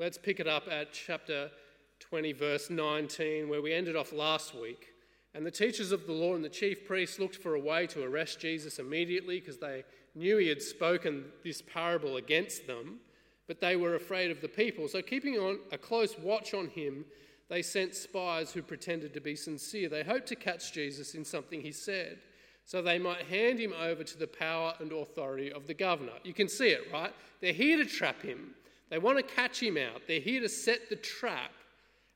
Let's 0.00 0.16
pick 0.16 0.40
it 0.40 0.48
up 0.48 0.66
at 0.66 0.94
chapter 0.94 1.50
20, 1.98 2.32
verse 2.32 2.70
19, 2.70 3.50
where 3.50 3.60
we 3.60 3.74
ended 3.74 3.96
off 3.96 4.14
last 4.14 4.54
week. 4.54 4.94
And 5.34 5.44
the 5.44 5.50
teachers 5.50 5.92
of 5.92 6.06
the 6.06 6.14
law 6.14 6.34
and 6.34 6.42
the 6.42 6.48
chief 6.48 6.86
priests 6.86 7.18
looked 7.18 7.36
for 7.36 7.54
a 7.54 7.60
way 7.60 7.86
to 7.88 8.02
arrest 8.02 8.40
Jesus 8.40 8.78
immediately 8.78 9.40
because 9.40 9.58
they 9.58 9.84
knew 10.14 10.38
he 10.38 10.48
had 10.48 10.62
spoken 10.62 11.26
this 11.44 11.60
parable 11.60 12.16
against 12.16 12.66
them, 12.66 13.00
but 13.46 13.60
they 13.60 13.76
were 13.76 13.94
afraid 13.94 14.30
of 14.30 14.40
the 14.40 14.48
people. 14.48 14.88
So, 14.88 15.02
keeping 15.02 15.34
on 15.34 15.58
a 15.70 15.76
close 15.76 16.18
watch 16.18 16.54
on 16.54 16.68
him, 16.68 17.04
they 17.50 17.60
sent 17.60 17.94
spies 17.94 18.52
who 18.52 18.62
pretended 18.62 19.12
to 19.12 19.20
be 19.20 19.36
sincere. 19.36 19.90
They 19.90 20.02
hoped 20.02 20.28
to 20.28 20.34
catch 20.34 20.72
Jesus 20.72 21.14
in 21.14 21.26
something 21.26 21.60
he 21.60 21.72
said, 21.72 22.20
so 22.64 22.80
they 22.80 22.98
might 22.98 23.26
hand 23.26 23.58
him 23.58 23.74
over 23.78 24.02
to 24.02 24.18
the 24.18 24.26
power 24.26 24.72
and 24.80 24.92
authority 24.92 25.52
of 25.52 25.66
the 25.66 25.74
governor. 25.74 26.14
You 26.24 26.32
can 26.32 26.48
see 26.48 26.68
it, 26.68 26.90
right? 26.90 27.12
They're 27.42 27.52
here 27.52 27.76
to 27.76 27.84
trap 27.84 28.22
him. 28.22 28.54
They 28.90 28.98
want 28.98 29.16
to 29.18 29.34
catch 29.34 29.62
him 29.62 29.76
out. 29.76 30.02
They're 30.06 30.20
here 30.20 30.40
to 30.40 30.48
set 30.48 30.90
the 30.90 30.96
trap, 30.96 31.52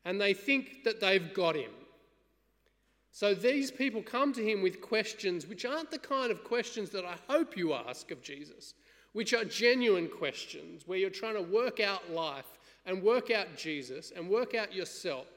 and 0.04 0.20
they 0.20 0.34
think 0.34 0.84
that 0.84 1.00
they've 1.00 1.32
got 1.32 1.54
him. 1.54 1.70
So 3.12 3.32
these 3.32 3.70
people 3.70 4.02
come 4.02 4.32
to 4.32 4.42
him 4.42 4.60
with 4.60 4.80
questions 4.80 5.46
which 5.46 5.64
aren't 5.64 5.92
the 5.92 6.00
kind 6.00 6.32
of 6.32 6.42
questions 6.42 6.90
that 6.90 7.04
I 7.04 7.14
hope 7.28 7.56
you 7.56 7.72
ask 7.72 8.10
of 8.10 8.20
Jesus, 8.20 8.74
which 9.12 9.32
are 9.32 9.44
genuine 9.44 10.08
questions 10.08 10.82
where 10.86 10.98
you're 10.98 11.10
trying 11.10 11.36
to 11.36 11.42
work 11.42 11.78
out 11.78 12.10
life 12.10 12.58
and 12.86 13.00
work 13.00 13.30
out 13.30 13.56
Jesus 13.56 14.12
and 14.16 14.28
work 14.28 14.56
out 14.56 14.74
yourself, 14.74 15.28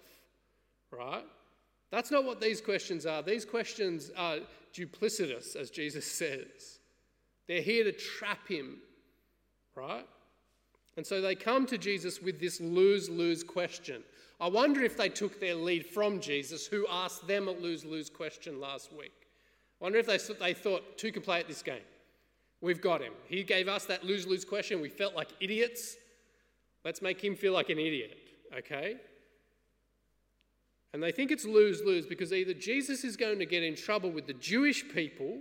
right? 0.91 1.23
That's 1.91 2.09
not 2.09 2.25
what 2.25 2.41
these 2.41 2.61
questions 2.61 3.05
are. 3.05 3.21
These 3.21 3.45
questions 3.45 4.11
are 4.17 4.39
duplicitous, 4.73 5.55
as 5.55 5.69
Jesus 5.69 6.05
says. 6.11 6.79
They're 7.47 7.61
here 7.61 7.83
to 7.83 7.91
trap 7.91 8.47
him, 8.47 8.79
right? 9.75 10.05
And 10.97 11.05
so 11.05 11.21
they 11.21 11.35
come 11.35 11.67
to 11.67 11.77
Jesus 11.77 12.21
with 12.21 12.39
this 12.39 12.59
lose 12.59 13.09
lose 13.09 13.43
question. 13.43 14.03
I 14.41 14.47
wonder 14.47 14.83
if 14.83 14.97
they 14.97 15.09
took 15.09 15.39
their 15.39 15.55
lead 15.55 15.85
from 15.85 16.19
Jesus, 16.19 16.67
who 16.67 16.85
asked 16.89 17.27
them 17.27 17.47
a 17.47 17.51
lose 17.51 17.85
lose 17.85 18.09
question 18.09 18.59
last 18.59 18.91
week. 18.91 19.13
I 19.79 19.83
wonder 19.83 19.99
if 19.99 20.07
they, 20.07 20.17
they 20.39 20.53
thought, 20.53 20.97
two 20.97 21.11
can 21.11 21.21
play 21.21 21.39
at 21.39 21.47
this 21.47 21.61
game. 21.61 21.81
We've 22.61 22.81
got 22.81 23.01
him. 23.01 23.13
He 23.27 23.43
gave 23.43 23.67
us 23.67 23.85
that 23.85 24.03
lose 24.03 24.25
lose 24.25 24.43
question. 24.43 24.81
We 24.81 24.89
felt 24.89 25.15
like 25.15 25.29
idiots. 25.39 25.95
Let's 26.83 27.01
make 27.01 27.23
him 27.23 27.35
feel 27.35 27.53
like 27.53 27.69
an 27.69 27.77
idiot, 27.77 28.17
okay? 28.57 28.97
And 30.93 31.03
they 31.03 31.11
think 31.11 31.29
it's 31.29 31.45
lose 31.45 31.83
lose 31.83 32.07
because 32.07 32.33
either 32.33 32.53
Jesus 32.53 33.03
is 33.03 33.15
going 33.15 33.37
to 33.37 33.45
get 33.45 33.61
in 33.61 33.75
trouble 33.75 34.09
with 34.09 34.25
the 34.25 34.33
Jewish 34.33 34.87
people 34.89 35.37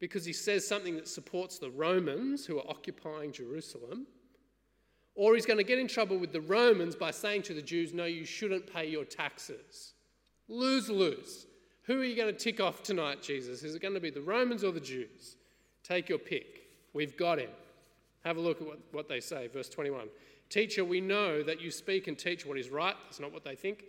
because 0.00 0.26
he 0.26 0.34
says 0.34 0.66
something 0.66 0.96
that 0.96 1.08
supports 1.08 1.58
the 1.58 1.70
Romans 1.70 2.44
who 2.44 2.58
are 2.58 2.68
occupying 2.68 3.32
Jerusalem, 3.32 4.06
or 5.16 5.34
he's 5.34 5.46
going 5.46 5.58
to 5.58 5.64
get 5.64 5.78
in 5.78 5.88
trouble 5.88 6.18
with 6.18 6.32
the 6.32 6.40
Romans 6.42 6.94
by 6.94 7.10
saying 7.10 7.42
to 7.42 7.54
the 7.54 7.62
Jews, 7.62 7.92
no, 7.94 8.04
you 8.04 8.26
shouldn't 8.26 8.72
pay 8.72 8.86
your 8.86 9.04
taxes. 9.04 9.94
Lose 10.48 10.88
lose. 10.88 11.46
Who 11.84 12.00
are 12.00 12.04
you 12.04 12.14
going 12.14 12.32
to 12.32 12.38
tick 12.38 12.60
off 12.60 12.82
tonight, 12.82 13.22
Jesus? 13.22 13.62
Is 13.62 13.74
it 13.74 13.82
going 13.82 13.94
to 13.94 14.00
be 14.00 14.10
the 14.10 14.20
Romans 14.20 14.62
or 14.62 14.72
the 14.72 14.80
Jews? 14.80 15.36
Take 15.82 16.08
your 16.08 16.18
pick. 16.18 16.68
We've 16.92 17.16
got 17.16 17.38
him. 17.38 17.50
Have 18.24 18.36
a 18.36 18.40
look 18.40 18.60
at 18.60 18.66
what, 18.66 18.78
what 18.92 19.08
they 19.08 19.20
say. 19.20 19.48
Verse 19.48 19.68
21 19.68 20.08
Teacher, 20.48 20.84
we 20.84 21.00
know 21.00 21.42
that 21.42 21.60
you 21.60 21.70
speak 21.70 22.06
and 22.06 22.18
teach 22.18 22.44
what 22.44 22.58
is 22.58 22.70
right. 22.70 22.94
That's 23.04 23.20
not 23.20 23.32
what 23.32 23.44
they 23.44 23.56
think. 23.56 23.84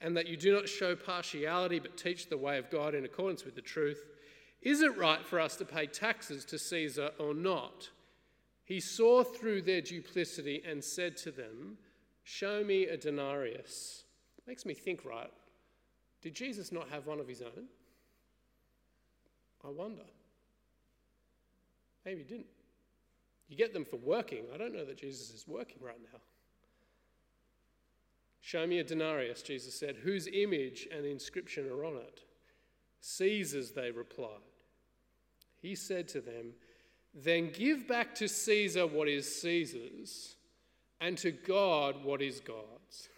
And 0.00 0.16
that 0.16 0.26
you 0.26 0.36
do 0.36 0.52
not 0.52 0.68
show 0.68 0.94
partiality, 0.94 1.78
but 1.78 1.96
teach 1.96 2.28
the 2.28 2.36
way 2.36 2.58
of 2.58 2.70
God 2.70 2.94
in 2.94 3.04
accordance 3.04 3.44
with 3.44 3.54
the 3.54 3.62
truth. 3.62 4.04
Is 4.60 4.82
it 4.82 4.96
right 4.96 5.24
for 5.24 5.40
us 5.40 5.56
to 5.56 5.64
pay 5.64 5.86
taxes 5.86 6.44
to 6.46 6.58
Caesar 6.58 7.10
or 7.18 7.32
not? 7.32 7.90
He 8.66 8.80
saw 8.80 9.22
through 9.22 9.62
their 9.62 9.80
duplicity 9.80 10.60
and 10.68 10.82
said 10.82 11.16
to 11.18 11.30
them, 11.30 11.78
Show 12.24 12.64
me 12.64 12.86
a 12.86 12.96
denarius. 12.96 14.02
Makes 14.44 14.66
me 14.66 14.74
think, 14.74 15.04
right? 15.04 15.30
Did 16.20 16.34
Jesus 16.34 16.72
not 16.72 16.88
have 16.88 17.06
one 17.06 17.20
of 17.20 17.28
his 17.28 17.42
own? 17.42 17.68
I 19.64 19.70
wonder. 19.70 20.02
Maybe 22.04 22.22
he 22.22 22.28
didn't. 22.28 22.46
You 23.48 23.56
get 23.56 23.72
them 23.72 23.84
for 23.84 23.98
working. 23.98 24.44
I 24.52 24.56
don't 24.56 24.74
know 24.74 24.84
that 24.84 24.98
Jesus 24.98 25.32
is 25.32 25.46
working 25.46 25.78
right 25.80 26.00
now. 26.12 26.18
Show 28.40 28.66
me 28.66 28.80
a 28.80 28.84
denarius, 28.84 29.42
Jesus 29.42 29.78
said, 29.78 29.96
whose 29.96 30.26
image 30.26 30.88
and 30.92 31.06
inscription 31.06 31.68
are 31.68 31.84
on 31.84 31.96
it. 31.96 32.20
Caesar's, 33.00 33.70
they 33.70 33.92
replied. 33.92 34.42
He 35.62 35.76
said 35.76 36.08
to 36.08 36.20
them, 36.20 36.54
then 37.16 37.50
give 37.50 37.88
back 37.88 38.14
to 38.16 38.28
Caesar 38.28 38.86
what 38.86 39.08
is 39.08 39.40
Caesar's, 39.40 40.36
and 41.00 41.16
to 41.18 41.30
God 41.30 42.04
what 42.04 42.20
is 42.20 42.40
God's. 42.40 43.08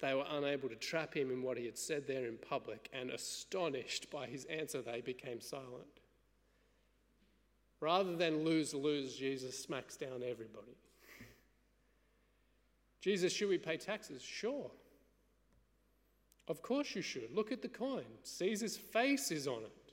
They 0.00 0.14
were 0.14 0.26
unable 0.28 0.68
to 0.68 0.74
trap 0.74 1.14
him 1.14 1.30
in 1.30 1.42
what 1.42 1.56
he 1.56 1.64
had 1.64 1.78
said 1.78 2.08
there 2.08 2.26
in 2.26 2.36
public, 2.36 2.90
and 2.92 3.10
astonished 3.10 4.10
by 4.10 4.26
his 4.26 4.44
answer, 4.46 4.82
they 4.82 5.00
became 5.00 5.40
silent. 5.40 6.00
Rather 7.78 8.16
than 8.16 8.44
lose 8.44 8.74
lose, 8.74 9.14
Jesus 9.14 9.56
smacks 9.56 9.96
down 9.96 10.22
everybody. 10.28 10.76
Jesus, 13.00 13.32
should 13.32 13.48
we 13.48 13.58
pay 13.58 13.76
taxes? 13.76 14.22
Sure. 14.22 14.70
Of 16.48 16.62
course 16.62 16.94
you 16.94 17.02
should. 17.02 17.34
Look 17.34 17.52
at 17.52 17.62
the 17.62 17.68
coin. 17.68 18.04
Caesar's 18.22 18.76
face 18.76 19.30
is 19.30 19.46
on 19.46 19.62
it. 19.62 19.92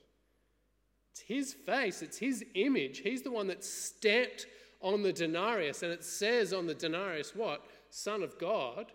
It's 1.12 1.20
his 1.20 1.52
face, 1.52 2.02
it's 2.02 2.18
his 2.18 2.44
image. 2.54 2.98
He's 2.98 3.22
the 3.22 3.30
one 3.30 3.46
that's 3.46 3.68
stamped 3.68 4.46
on 4.80 5.02
the 5.02 5.12
denarius, 5.12 5.82
and 5.82 5.92
it 5.92 6.04
says 6.04 6.52
on 6.52 6.66
the 6.66 6.74
denarius, 6.74 7.34
what? 7.34 7.66
Son 7.90 8.22
of 8.22 8.38
God. 8.38 8.92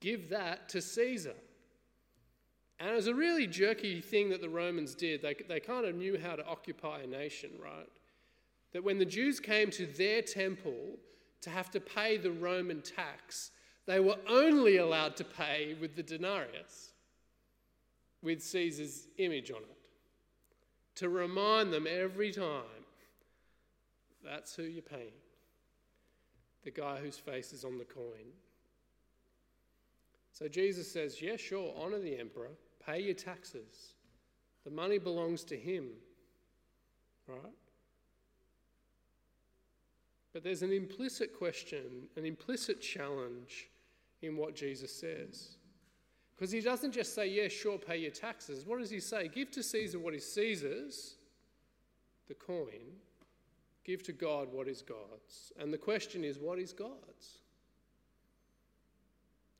Give 0.00 0.30
that 0.30 0.68
to 0.70 0.80
Caesar. 0.80 1.34
And 2.80 2.90
it 2.90 2.94
was 2.94 3.06
a 3.06 3.14
really 3.14 3.46
jerky 3.46 4.00
thing 4.00 4.30
that 4.30 4.40
the 4.40 4.48
Romans 4.48 4.96
did. 4.96 5.22
They, 5.22 5.36
they 5.48 5.60
kind 5.60 5.86
of 5.86 5.94
knew 5.94 6.18
how 6.18 6.34
to 6.34 6.44
occupy 6.44 7.02
a 7.02 7.06
nation, 7.06 7.50
right? 7.62 7.88
That 8.72 8.82
when 8.82 8.98
the 8.98 9.04
Jews 9.04 9.38
came 9.38 9.70
to 9.72 9.86
their 9.86 10.22
temple 10.22 10.98
to 11.42 11.50
have 11.50 11.70
to 11.70 11.80
pay 11.80 12.16
the 12.16 12.32
Roman 12.32 12.82
tax, 12.82 13.52
they 13.86 14.00
were 14.00 14.16
only 14.28 14.76
allowed 14.76 15.16
to 15.16 15.24
pay 15.24 15.74
with 15.80 15.96
the 15.96 16.02
denarius, 16.02 16.92
with 18.22 18.42
Caesar's 18.42 19.08
image 19.18 19.50
on 19.50 19.62
it, 19.62 19.88
to 20.96 21.08
remind 21.08 21.72
them 21.72 21.86
every 21.88 22.32
time 22.32 22.62
that's 24.24 24.54
who 24.54 24.62
you're 24.62 24.82
paying. 24.82 25.12
the 26.64 26.70
guy 26.70 26.96
whose 26.98 27.18
face 27.18 27.52
is 27.52 27.64
on 27.64 27.76
the 27.76 27.84
coin. 27.84 28.30
So 30.30 30.46
Jesus 30.46 30.90
says, 30.90 31.20
Yeah, 31.20 31.36
sure, 31.36 31.74
honor 31.76 31.98
the 31.98 32.16
emperor, 32.18 32.52
pay 32.84 33.00
your 33.02 33.14
taxes. 33.14 33.94
The 34.64 34.70
money 34.70 34.98
belongs 34.98 35.42
to 35.44 35.56
him, 35.56 35.88
right? 37.26 37.38
But 40.32 40.44
there's 40.44 40.62
an 40.62 40.72
implicit 40.72 41.36
question, 41.36 42.06
an 42.16 42.24
implicit 42.24 42.80
challenge 42.80 43.68
in 44.22 44.36
what 44.36 44.54
Jesus 44.54 44.94
says. 44.94 45.56
Because 46.34 46.50
he 46.50 46.60
doesn't 46.60 46.92
just 46.92 47.14
say, 47.14 47.28
Yeah, 47.28 47.48
sure, 47.48 47.78
pay 47.78 47.98
your 47.98 48.10
taxes. 48.10 48.64
What 48.66 48.80
does 48.80 48.90
he 48.90 49.00
say? 49.00 49.28
Give 49.28 49.50
to 49.52 49.62
Caesar 49.62 49.98
what 49.98 50.14
is 50.14 50.32
Caesar's, 50.32 51.16
the 52.28 52.34
coin. 52.34 52.96
Give 53.84 54.02
to 54.04 54.12
God 54.12 54.48
what 54.52 54.68
is 54.68 54.82
God's. 54.82 55.52
And 55.58 55.72
the 55.72 55.78
question 55.78 56.24
is, 56.24 56.38
what 56.38 56.58
is 56.58 56.72
God's? 56.72 57.38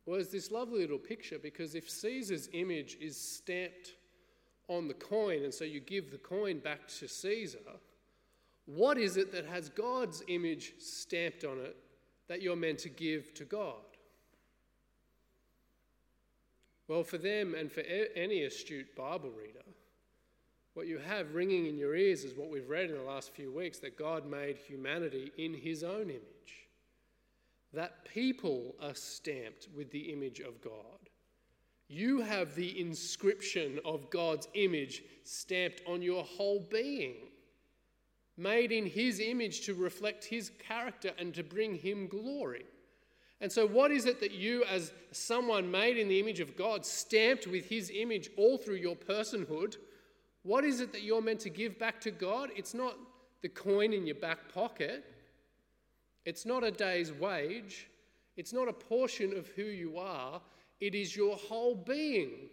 Well, 0.06 0.16
there's 0.16 0.30
this 0.30 0.50
lovely 0.50 0.80
little 0.80 0.98
picture 0.98 1.38
because 1.38 1.74
if 1.74 1.88
Caesar's 1.88 2.48
image 2.52 2.96
is 3.00 3.16
stamped 3.16 3.94
on 4.68 4.88
the 4.88 4.94
coin, 4.94 5.44
and 5.44 5.52
so 5.52 5.64
you 5.64 5.80
give 5.80 6.10
the 6.10 6.18
coin 6.18 6.58
back 6.58 6.88
to 6.98 7.08
Caesar, 7.08 7.58
what 8.66 8.96
is 8.96 9.16
it 9.16 9.32
that 9.32 9.46
has 9.46 9.68
God's 9.68 10.22
image 10.28 10.74
stamped 10.78 11.44
on 11.44 11.58
it 11.58 11.76
that 12.28 12.42
you're 12.42 12.56
meant 12.56 12.78
to 12.80 12.88
give 12.88 13.34
to 13.34 13.44
God? 13.44 13.91
Well, 16.92 17.04
for 17.04 17.16
them 17.16 17.54
and 17.54 17.72
for 17.72 17.80
any 17.80 18.42
astute 18.42 18.94
Bible 18.94 19.30
reader, 19.30 19.64
what 20.74 20.86
you 20.86 20.98
have 20.98 21.34
ringing 21.34 21.64
in 21.64 21.78
your 21.78 21.96
ears 21.96 22.22
is 22.22 22.36
what 22.36 22.50
we've 22.50 22.68
read 22.68 22.90
in 22.90 22.96
the 22.98 23.02
last 23.02 23.32
few 23.32 23.50
weeks 23.50 23.78
that 23.78 23.96
God 23.96 24.26
made 24.26 24.58
humanity 24.58 25.32
in 25.38 25.54
his 25.54 25.82
own 25.84 26.10
image. 26.10 26.68
That 27.72 28.04
people 28.04 28.74
are 28.78 28.94
stamped 28.94 29.68
with 29.74 29.90
the 29.90 30.12
image 30.12 30.40
of 30.40 30.60
God. 30.60 31.08
You 31.88 32.20
have 32.20 32.54
the 32.54 32.78
inscription 32.78 33.80
of 33.86 34.10
God's 34.10 34.48
image 34.52 35.02
stamped 35.24 35.80
on 35.86 36.02
your 36.02 36.22
whole 36.22 36.60
being, 36.70 37.14
made 38.36 38.70
in 38.70 38.84
his 38.84 39.18
image 39.18 39.62
to 39.62 39.72
reflect 39.72 40.26
his 40.26 40.50
character 40.58 41.12
and 41.16 41.32
to 41.32 41.42
bring 41.42 41.74
him 41.74 42.06
glory. 42.06 42.66
And 43.42 43.50
so, 43.50 43.66
what 43.66 43.90
is 43.90 44.06
it 44.06 44.20
that 44.20 44.30
you, 44.30 44.62
as 44.70 44.92
someone 45.10 45.68
made 45.68 45.98
in 45.98 46.06
the 46.06 46.20
image 46.20 46.38
of 46.38 46.56
God, 46.56 46.86
stamped 46.86 47.48
with 47.48 47.68
His 47.68 47.90
image 47.92 48.30
all 48.36 48.56
through 48.56 48.76
your 48.76 48.94
personhood, 48.94 49.78
what 50.44 50.64
is 50.64 50.80
it 50.80 50.92
that 50.92 51.02
you're 51.02 51.20
meant 51.20 51.40
to 51.40 51.50
give 51.50 51.76
back 51.76 52.00
to 52.02 52.12
God? 52.12 52.50
It's 52.54 52.72
not 52.72 52.94
the 53.42 53.48
coin 53.48 53.92
in 53.92 54.06
your 54.06 54.14
back 54.14 54.54
pocket, 54.54 55.04
it's 56.24 56.46
not 56.46 56.62
a 56.62 56.70
day's 56.70 57.12
wage, 57.12 57.88
it's 58.36 58.52
not 58.52 58.68
a 58.68 58.72
portion 58.72 59.36
of 59.36 59.48
who 59.48 59.64
you 59.64 59.98
are, 59.98 60.40
it 60.80 60.94
is 60.94 61.16
your 61.16 61.36
whole 61.36 61.74
being 61.74 62.48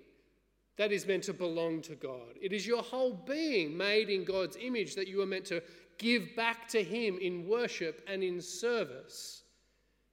that 0.77 0.91
is 0.91 1.05
meant 1.05 1.23
to 1.25 1.33
belong 1.33 1.81
to 1.83 1.93
God. 1.93 2.35
It 2.41 2.51
is 2.51 2.65
your 2.65 2.81
whole 2.81 3.13
being 3.13 3.77
made 3.77 4.09
in 4.09 4.23
God's 4.23 4.57
image 4.59 4.95
that 4.95 5.07
you 5.07 5.21
are 5.21 5.27
meant 5.27 5.45
to 5.45 5.61
give 5.99 6.35
back 6.35 6.67
to 6.69 6.83
Him 6.83 7.19
in 7.21 7.47
worship 7.47 8.03
and 8.07 8.23
in 8.23 8.41
service 8.41 9.43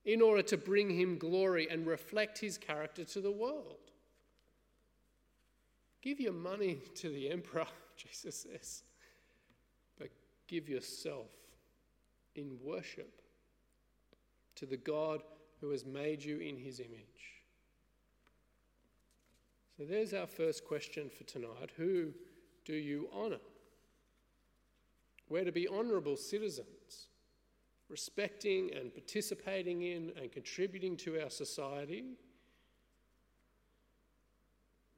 in 0.06 0.22
order 0.22 0.40
to 0.40 0.56
bring 0.56 0.88
him 0.88 1.18
glory 1.18 1.68
and 1.68 1.84
reflect 1.84 2.38
his 2.38 2.56
character 2.56 3.04
to 3.04 3.20
the 3.20 3.30
world. 3.30 3.90
Give 6.00 6.20
your 6.20 6.32
money 6.32 6.78
to 6.94 7.10
the 7.10 7.28
emperor, 7.28 7.66
Jesus 7.96 8.46
says, 8.50 8.82
but 9.98 10.08
give 10.46 10.68
yourself 10.68 11.26
in 12.36 12.56
worship 12.62 13.20
to 14.54 14.64
the 14.64 14.76
God 14.76 15.22
who 15.60 15.70
has 15.70 15.84
made 15.84 16.22
you 16.22 16.38
in 16.38 16.56
his 16.56 16.78
image. 16.78 17.42
So 19.76 19.84
there's 19.84 20.14
our 20.14 20.26
first 20.26 20.64
question 20.64 21.10
for 21.10 21.25
tonight. 21.25 21.70
Who 21.76 22.12
do 22.64 22.74
you 22.74 23.09
honour? 23.14 23.40
We're 25.28 25.44
to 25.44 25.52
be 25.52 25.68
honourable 25.68 26.16
citizens 26.16 26.68
respecting 27.88 28.70
and 28.75 28.92
participating 28.92 29.83
in 29.83 30.12
and 30.20 30.33
contributing 30.33 30.96
to 30.96 31.20
our 31.20 31.31
society. 31.31 32.05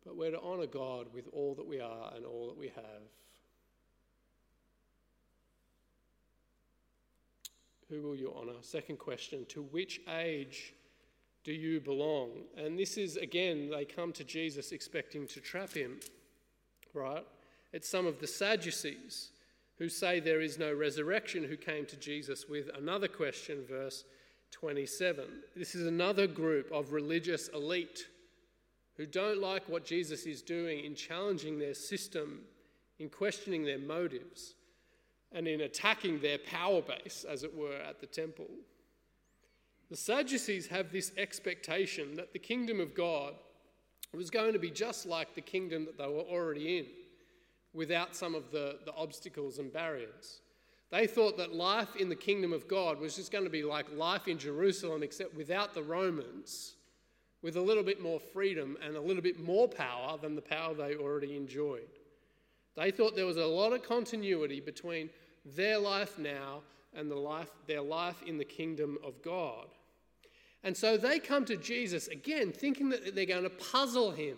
But 0.05 0.16
we're 0.16 0.31
to 0.31 0.40
honour 0.40 0.66
God 0.66 1.09
with 1.12 1.29
all 1.33 1.55
that 1.55 1.66
we 1.66 1.81
are 1.81 2.12
and 2.16 2.24
all 2.24 2.46
that 2.48 2.57
we 2.57 2.68
have. 2.68 3.03
Who 7.90 8.03
will 8.03 8.16
you 8.16 8.33
honour? 8.35 8.59
Second 8.62 8.98
question 8.98 9.46
To 9.48 9.62
which 9.62 10.01
age 10.09 10.74
do 11.44 11.53
you 11.53 11.81
belong? 11.81 12.31
And 12.57 12.79
this 12.79 12.96
is, 12.98 13.16
again, 13.16 13.70
they 13.70 13.85
come 13.85 14.12
to 14.12 14.24
Jesus 14.24 14.72
expecting 14.72 15.27
to 15.29 15.40
trap 15.40 15.72
him, 15.72 16.01
right? 16.92 17.24
It's 17.72 17.88
some 17.88 18.07
of 18.07 18.18
the 18.18 18.27
Sadducees 18.27 19.31
who 19.78 19.88
say 19.88 20.18
there 20.18 20.40
is 20.40 20.58
no 20.58 20.74
resurrection, 20.74 21.44
who 21.44 21.56
came 21.56 21.86
to 21.86 21.96
Jesus 21.96 22.46
with 22.48 22.68
another 22.76 23.08
question, 23.08 23.64
verse 23.68 24.04
27. 24.50 25.24
This 25.54 25.74
is 25.74 25.86
another 25.86 26.26
group 26.26 26.70
of 26.72 26.92
religious 26.92 27.48
elite 27.48 28.06
who 28.96 29.06
don't 29.06 29.40
like 29.40 29.68
what 29.68 29.84
Jesus 29.84 30.26
is 30.26 30.42
doing 30.42 30.84
in 30.84 30.96
challenging 30.96 31.58
their 31.58 31.74
system, 31.74 32.40
in 32.98 33.08
questioning 33.08 33.64
their 33.64 33.78
motives, 33.78 34.54
and 35.30 35.46
in 35.46 35.60
attacking 35.60 36.20
their 36.20 36.38
power 36.38 36.82
base, 36.82 37.24
as 37.28 37.44
it 37.44 37.56
were, 37.56 37.76
at 37.76 38.00
the 38.00 38.06
temple. 38.06 38.48
The 39.90 39.96
Sadducees 39.96 40.66
have 40.66 40.90
this 40.90 41.12
expectation 41.16 42.16
that 42.16 42.32
the 42.32 42.38
kingdom 42.40 42.80
of 42.80 42.94
God 42.94 43.34
was 44.12 44.30
going 44.30 44.54
to 44.54 44.58
be 44.58 44.70
just 44.70 45.06
like 45.06 45.34
the 45.34 45.40
kingdom 45.40 45.84
that 45.84 45.96
they 45.96 46.06
were 46.06 46.20
already 46.22 46.78
in 46.78 46.86
without 47.78 48.16
some 48.16 48.34
of 48.34 48.50
the, 48.50 48.76
the 48.84 48.92
obstacles 48.94 49.58
and 49.58 49.72
barriers. 49.72 50.40
They 50.90 51.06
thought 51.06 51.36
that 51.36 51.54
life 51.54 51.94
in 51.96 52.08
the 52.08 52.16
kingdom 52.16 52.52
of 52.52 52.66
God 52.66 52.98
was 52.98 53.14
just 53.14 53.30
going 53.30 53.44
to 53.44 53.50
be 53.50 53.62
like 53.62 53.86
life 53.94 54.26
in 54.26 54.36
Jerusalem, 54.36 55.04
except 55.04 55.36
without 55.36 55.74
the 55.74 55.82
Romans, 55.82 56.74
with 57.40 57.56
a 57.56 57.60
little 57.60 57.84
bit 57.84 58.02
more 58.02 58.18
freedom 58.18 58.76
and 58.84 58.96
a 58.96 59.00
little 59.00 59.22
bit 59.22 59.38
more 59.38 59.68
power 59.68 60.18
than 60.18 60.34
the 60.34 60.42
power 60.42 60.74
they 60.74 60.96
already 60.96 61.36
enjoyed. 61.36 61.88
They 62.76 62.90
thought 62.90 63.14
there 63.14 63.26
was 63.26 63.36
a 63.36 63.46
lot 63.46 63.72
of 63.72 63.82
continuity 63.82 64.60
between 64.60 65.08
their 65.44 65.78
life 65.78 66.18
now 66.18 66.62
and 66.94 67.08
the 67.08 67.16
life, 67.16 67.50
their 67.68 67.82
life 67.82 68.22
in 68.26 68.38
the 68.38 68.44
kingdom 68.44 68.98
of 69.06 69.22
God. 69.22 69.66
And 70.64 70.76
so 70.76 70.96
they 70.96 71.20
come 71.20 71.44
to 71.44 71.56
Jesus 71.56 72.08
again, 72.08 72.50
thinking 72.50 72.88
that 72.88 73.14
they're 73.14 73.24
going 73.24 73.44
to 73.44 73.50
puzzle 73.50 74.10
him. 74.10 74.36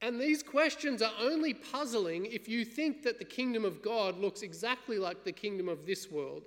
And 0.00 0.20
these 0.20 0.42
questions 0.42 1.02
are 1.02 1.12
only 1.20 1.54
puzzling 1.54 2.26
if 2.26 2.48
you 2.48 2.64
think 2.64 3.02
that 3.02 3.18
the 3.18 3.24
kingdom 3.24 3.64
of 3.64 3.82
God 3.82 4.18
looks 4.18 4.42
exactly 4.42 4.98
like 4.98 5.24
the 5.24 5.32
kingdom 5.32 5.68
of 5.68 5.86
this 5.86 6.10
world. 6.10 6.42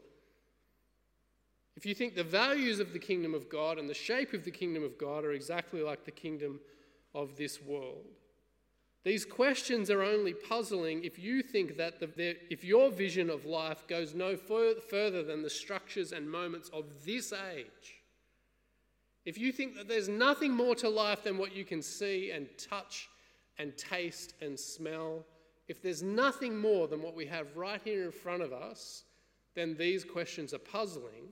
If 1.76 1.86
you 1.86 1.94
think 1.94 2.16
the 2.16 2.24
values 2.24 2.80
of 2.80 2.94
the 2.94 3.00
kingdom 3.00 3.34
of 3.34 3.50
God 3.50 3.78
and 3.78 3.90
the 3.90 3.94
shape 3.94 4.34
of 4.34 4.46
the 4.46 4.52
kingdom 4.52 4.84
of 4.84 4.98
God 4.98 5.26
are 5.26 5.34
exactly 5.34 5.82
like 5.82 6.06
the 6.06 6.12
kingdom 6.12 6.60
of 7.14 7.36
this 7.36 7.62
world. 7.62 8.06
These 9.04 9.26
questions 9.26 9.90
are 9.90 10.04
only 10.04 10.34
puzzling 10.34 11.04
if 11.04 11.18
you 11.18 11.42
think 11.42 11.76
that 11.78 12.00
the, 12.00 12.08
the, 12.08 12.38
if 12.52 12.64
your 12.64 12.92
vision 12.92 13.30
of 13.30 13.46
life 13.46 13.88
goes 13.88 14.14
no 14.14 14.38
fur, 14.38 14.76
further 14.90 15.24
than 15.24 15.42
the 15.42 15.50
structures 15.50 16.12
and 16.12 16.30
moments 16.30 16.70
of 16.70 16.86
this 17.04 17.34
age. 17.34 17.96
If 19.26 19.38
you 19.38 19.52
think 19.52 19.76
that 19.76 19.88
there's 19.88 20.08
nothing 20.08 20.52
more 20.52 20.76
to 20.76 20.90
life 20.90 21.24
than 21.24 21.38
what 21.38 21.56
you 21.56 21.66
can 21.66 21.82
see 21.82 22.32
and 22.32 22.48
touch 22.58 23.10
and 23.58 23.78
taste 23.78 24.34
and 24.42 24.60
smell, 24.60 25.26
if 25.68 25.82
there's 25.82 26.04
nothing 26.04 26.58
more 26.58 26.88
than 26.88 27.02
what 27.02 27.16
we 27.16 27.26
have 27.28 27.56
right 27.56 27.82
here 27.84 28.04
in 28.04 28.12
front 28.12 28.42
of 28.42 28.52
us, 28.52 29.04
then 29.56 29.76
these 29.78 30.04
questions 30.04 30.54
are 30.54 30.60
puzzling. 30.60 31.30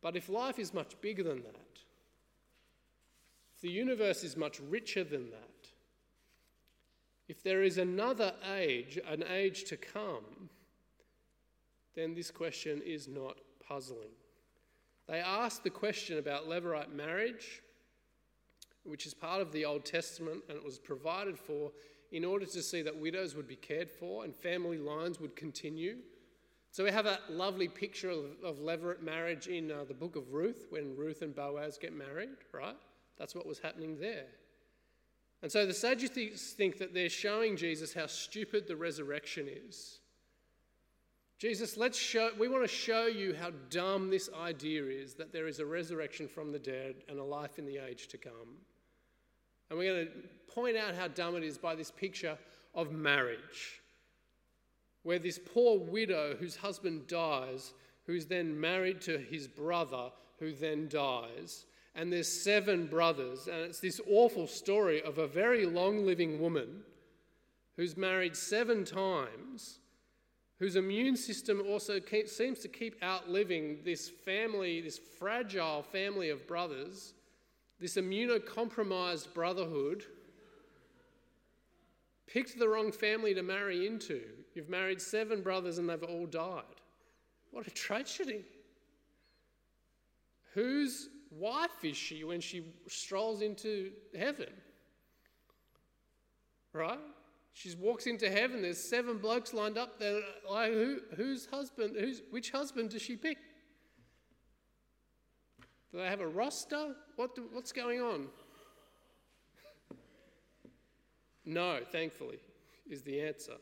But 0.00 0.16
if 0.16 0.28
life 0.28 0.58
is 0.58 0.72
much 0.72 1.00
bigger 1.00 1.22
than 1.22 1.42
that, 1.42 1.80
if 3.54 3.62
the 3.62 3.70
universe 3.70 4.22
is 4.22 4.36
much 4.36 4.60
richer 4.60 5.04
than 5.04 5.30
that, 5.30 5.68
if 7.28 7.42
there 7.42 7.62
is 7.62 7.78
another 7.78 8.32
age, 8.54 8.98
an 9.06 9.24
age 9.28 9.64
to 9.64 9.76
come, 9.76 10.48
then 11.94 12.14
this 12.14 12.30
question 12.30 12.80
is 12.86 13.08
not 13.08 13.36
puzzling. 13.66 14.14
They 15.08 15.18
ask 15.18 15.62
the 15.62 15.70
question 15.70 16.18
about 16.18 16.48
Levirate 16.48 16.92
marriage 16.92 17.62
which 18.88 19.06
is 19.06 19.14
part 19.14 19.40
of 19.40 19.52
the 19.52 19.64
Old 19.64 19.84
Testament, 19.84 20.42
and 20.48 20.56
it 20.56 20.64
was 20.64 20.78
provided 20.78 21.38
for 21.38 21.70
in 22.10 22.24
order 22.24 22.46
to 22.46 22.62
see 22.62 22.82
that 22.82 22.96
widows 22.96 23.34
would 23.34 23.46
be 23.46 23.56
cared 23.56 23.90
for 23.90 24.24
and 24.24 24.34
family 24.34 24.78
lines 24.78 25.20
would 25.20 25.36
continue. 25.36 25.96
So 26.70 26.84
we 26.84 26.90
have 26.90 27.06
a 27.06 27.18
lovely 27.28 27.68
picture 27.68 28.10
of, 28.10 28.24
of 28.44 28.58
levirate 28.58 29.02
marriage 29.02 29.46
in 29.46 29.70
uh, 29.70 29.84
the 29.86 29.94
book 29.94 30.16
of 30.16 30.32
Ruth 30.32 30.66
when 30.70 30.96
Ruth 30.96 31.22
and 31.22 31.34
Boaz 31.34 31.78
get 31.78 31.92
married, 31.92 32.30
right? 32.52 32.76
That's 33.18 33.34
what 33.34 33.46
was 33.46 33.58
happening 33.58 33.98
there. 33.98 34.26
And 35.42 35.50
so 35.50 35.66
the 35.66 35.74
Sadducees 35.74 36.54
think 36.56 36.78
that 36.78 36.94
they're 36.94 37.08
showing 37.08 37.56
Jesus 37.56 37.94
how 37.94 38.06
stupid 38.06 38.66
the 38.66 38.76
resurrection 38.76 39.48
is. 39.48 40.00
Jesus, 41.38 41.76
let's 41.76 41.96
show, 41.96 42.30
we 42.38 42.48
want 42.48 42.64
to 42.64 42.68
show 42.68 43.06
you 43.06 43.32
how 43.32 43.50
dumb 43.70 44.10
this 44.10 44.28
idea 44.40 44.84
is 44.84 45.14
that 45.14 45.32
there 45.32 45.46
is 45.46 45.60
a 45.60 45.66
resurrection 45.66 46.26
from 46.26 46.50
the 46.50 46.58
dead 46.58 46.96
and 47.08 47.20
a 47.20 47.24
life 47.24 47.60
in 47.60 47.64
the 47.64 47.78
age 47.78 48.08
to 48.08 48.18
come. 48.18 48.56
And 49.68 49.78
we're 49.78 49.94
going 49.94 50.06
to 50.06 50.54
point 50.54 50.76
out 50.76 50.94
how 50.94 51.08
dumb 51.08 51.36
it 51.36 51.42
is 51.42 51.58
by 51.58 51.74
this 51.74 51.90
picture 51.90 52.38
of 52.74 52.92
marriage, 52.92 53.82
where 55.02 55.18
this 55.18 55.38
poor 55.38 55.78
widow 55.78 56.36
whose 56.36 56.56
husband 56.56 57.06
dies, 57.06 57.72
who's 58.06 58.26
then 58.26 58.58
married 58.58 59.00
to 59.02 59.18
his 59.18 59.46
brother, 59.46 60.10
who 60.38 60.52
then 60.52 60.88
dies, 60.88 61.66
and 61.94 62.12
there's 62.12 62.28
seven 62.28 62.86
brothers, 62.86 63.48
and 63.48 63.56
it's 63.56 63.80
this 63.80 64.00
awful 64.08 64.46
story 64.46 65.02
of 65.02 65.18
a 65.18 65.26
very 65.26 65.66
long 65.66 66.06
living 66.06 66.40
woman 66.40 66.82
who's 67.76 67.96
married 67.96 68.36
seven 68.36 68.84
times 68.84 69.80
whose 70.58 70.76
immune 70.76 71.16
system 71.16 71.62
also 71.68 72.00
keep, 72.00 72.28
seems 72.28 72.58
to 72.60 72.68
keep 72.68 73.00
outliving 73.02 73.78
this 73.84 74.08
family, 74.08 74.80
this 74.80 74.98
fragile 74.98 75.82
family 75.82 76.30
of 76.30 76.46
brothers, 76.46 77.14
this 77.80 77.96
immunocompromised 77.96 79.32
brotherhood, 79.34 80.04
picked 82.26 82.58
the 82.58 82.68
wrong 82.68 82.92
family 82.92 83.34
to 83.34 83.42
marry 83.42 83.86
into. 83.86 84.20
You've 84.54 84.68
married 84.68 85.00
seven 85.00 85.42
brothers 85.42 85.78
and 85.78 85.88
they've 85.88 86.02
all 86.02 86.26
died. 86.26 86.62
What 87.50 87.66
a 87.66 87.70
tragedy. 87.70 88.44
Whose 90.54 91.08
wife 91.30 91.84
is 91.84 91.96
she 91.96 92.24
when 92.24 92.40
she 92.40 92.64
strolls 92.88 93.42
into 93.42 93.92
heaven? 94.16 94.52
Right? 96.72 96.98
She 97.54 97.74
walks 97.76 98.06
into 98.06 98.30
heaven. 98.30 98.62
There's 98.62 98.78
seven 98.78 99.18
blokes 99.18 99.52
lined 99.52 99.78
up 99.78 99.98
there. 99.98 100.20
Like, 100.48 100.72
who, 100.72 100.98
whose 101.16 101.46
husband? 101.46 101.96
Who's, 101.98 102.22
which 102.30 102.50
husband 102.50 102.90
does 102.90 103.02
she 103.02 103.16
pick? 103.16 103.38
Do 105.92 105.98
they 105.98 106.06
have 106.06 106.20
a 106.20 106.26
roster? 106.26 106.94
What 107.16 107.34
do, 107.34 107.44
what's 107.52 107.72
going 107.72 108.00
on? 108.00 108.26
no, 111.44 111.78
thankfully, 111.90 112.38
is 112.88 113.02
the 113.02 113.20
answer. 113.20 113.54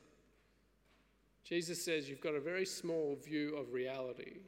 Jesus 1.45 1.85
says 1.85 2.09
you've 2.09 2.21
got 2.21 2.35
a 2.35 2.41
very 2.41 2.67
small 2.67 3.17
view 3.25 3.57
of 3.57 3.73
reality. 3.73 4.39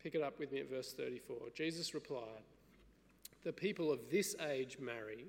Pick 0.00 0.14
it 0.14 0.22
up 0.22 0.38
with 0.38 0.52
me 0.52 0.60
at 0.60 0.70
verse 0.70 0.92
34. 0.92 1.36
Jesus 1.54 1.92
replied, 1.92 2.44
The 3.42 3.52
people 3.52 3.90
of 3.90 4.08
this 4.10 4.36
age 4.48 4.78
marry 4.80 5.26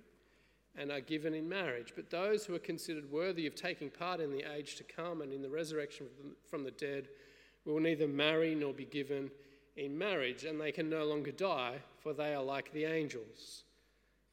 and 0.78 0.92
are 0.92 1.02
given 1.02 1.34
in 1.34 1.50
marriage. 1.50 1.94
But 1.96 2.12
those 2.12 2.46
who 2.46 2.54
are 2.54 2.60
considered 2.60 3.12
worthy 3.12 3.48
of 3.48 3.56
taking 3.56 3.90
part 3.90 4.20
in 4.20 4.32
the 4.32 4.44
age 4.56 4.76
to 4.76 4.84
come 4.84 5.22
and 5.22 5.34
in 5.34 5.42
the 5.42 5.50
resurrection 5.50 6.06
from 6.48 6.64
the 6.64 6.72
dead 6.72 7.08
will 7.66 7.80
neither 7.80 8.08
marry 8.08 8.56
nor 8.56 8.74
be 8.74 8.86
given 8.86 9.32
in 9.80 9.98
marriage, 9.98 10.44
and 10.44 10.60
they 10.60 10.72
can 10.72 10.90
no 10.90 11.06
longer 11.06 11.32
die, 11.32 11.78
for 12.00 12.14
they 12.14 12.34
are 12.34 12.44
like 12.44 12.72
the 12.74 12.86
angels. 12.86 13.64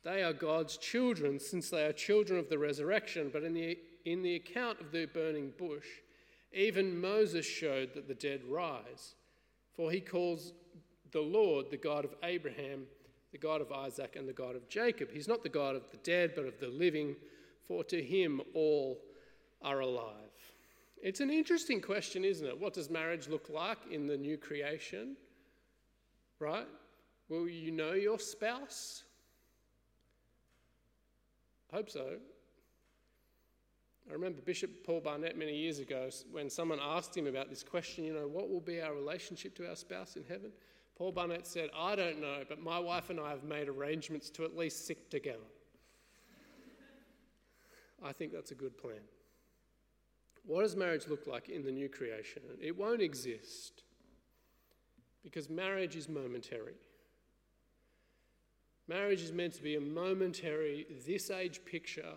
They 0.05 0.23
are 0.23 0.33
God's 0.33 0.77
children, 0.77 1.41
since 1.41 1.71
they 1.71 1.85
are 1.85 1.93
children 1.93 2.39
of 2.39 2.49
the 2.49 2.59
resurrection. 2.59 3.31
But 3.33 3.43
in 3.43 3.55
the, 3.55 3.79
in 4.05 4.23
the 4.23 4.37
account 4.37 4.81
of 4.81 4.93
the 4.93 5.07
burning 5.07 5.53
bush, 5.59 5.87
even 6.53 7.01
Moses 7.01 7.47
showed 7.47 7.95
that 7.95 8.09
the 8.09 8.15
dead 8.15 8.43
rise, 8.49 9.15
for 9.75 9.91
he 9.91 10.01
calls 10.01 10.53
the 11.13 11.21
Lord 11.21 11.71
the 11.71 11.77
God 11.77 12.05
of 12.05 12.15
Abraham 12.23 12.87
the 13.37 13.39
God 13.39 13.61
of 13.61 13.71
Isaac 13.71 14.17
and 14.17 14.27
the 14.27 14.33
God 14.33 14.57
of 14.57 14.67
Jacob. 14.67 15.11
He's 15.13 15.29
not 15.29 15.43
the 15.43 15.51
God 15.51 15.77
of 15.77 15.83
the 15.91 15.99
dead, 15.99 16.33
but 16.35 16.47
of 16.47 16.59
the 16.59 16.69
living, 16.69 17.17
for 17.69 17.85
to 17.85 18.03
him 18.03 18.41
all 18.55 18.99
are 19.61 19.81
alive. 19.81 20.15
It's 21.03 21.21
an 21.21 21.29
interesting 21.29 21.83
question, 21.83 22.25
isn't 22.25 22.47
it? 22.47 22.59
What 22.59 22.73
does 22.73 22.89
marriage 22.89 23.29
look 23.29 23.51
like 23.51 23.77
in 23.91 24.07
the 24.07 24.17
new 24.17 24.39
creation? 24.39 25.17
Right? 26.39 26.67
Will 27.29 27.49
you 27.49 27.71
know 27.73 27.93
your 27.93 28.19
spouse? 28.19 29.05
I 31.73 31.77
hope 31.77 31.91
so. 31.91 32.19
I 34.09 34.13
remember 34.13 34.41
Bishop 34.41 34.85
Paul 34.85 35.01
Barnett 35.01 35.37
many 35.37 35.57
years 35.57 35.81
ago 35.81 36.09
when 36.31 36.49
someone 36.49 36.79
asked 36.81 37.17
him 37.17 37.27
about 37.27 37.51
this 37.51 37.65
question, 37.65 38.05
you 38.05 38.15
know, 38.15 38.29
what 38.29 38.49
will 38.49 38.61
be 38.61 38.81
our 38.81 38.95
relationship 38.95 39.57
to 39.57 39.69
our 39.69 39.75
spouse 39.75 40.17
in 40.17 40.23
heaven? 40.29 40.53
Paul 40.97 41.13
Barnett 41.13 41.47
said, 41.47 41.71
I 41.77 41.97
don't 41.97 42.21
know, 42.21 42.45
but 42.49 42.61
my 42.63 42.79
wife 42.79 43.11
and 43.11 43.19
I 43.19 43.31
have 43.31 43.43
made 43.43 43.69
arrangements 43.69 44.31
to 44.31 44.45
at 44.45 44.57
least 44.57 44.87
sit 44.87 45.11
together. 45.11 45.39
I 48.05 48.13
think 48.13 48.33
that's 48.33 48.53
a 48.53 48.55
good 48.55 48.79
plan. 48.79 49.01
What 50.47 50.63
does 50.63 50.77
marriage 50.77 51.09
look 51.09 51.27
like 51.27 51.49
in 51.49 51.65
the 51.65 51.73
new 51.73 51.89
creation? 51.89 52.43
It 52.61 52.77
won't 52.77 53.03
exist 53.03 53.83
because 55.27 55.51
marriage 55.51 55.97
is 55.97 56.09
momentary. 56.09 56.77
Marriage 58.87 59.23
is 59.23 59.33
meant 59.33 59.53
to 59.55 59.63
be 59.63 59.75
a 59.75 59.81
momentary, 59.81 60.87
this 61.05 61.33
age 61.33 61.63
picture 61.65 62.13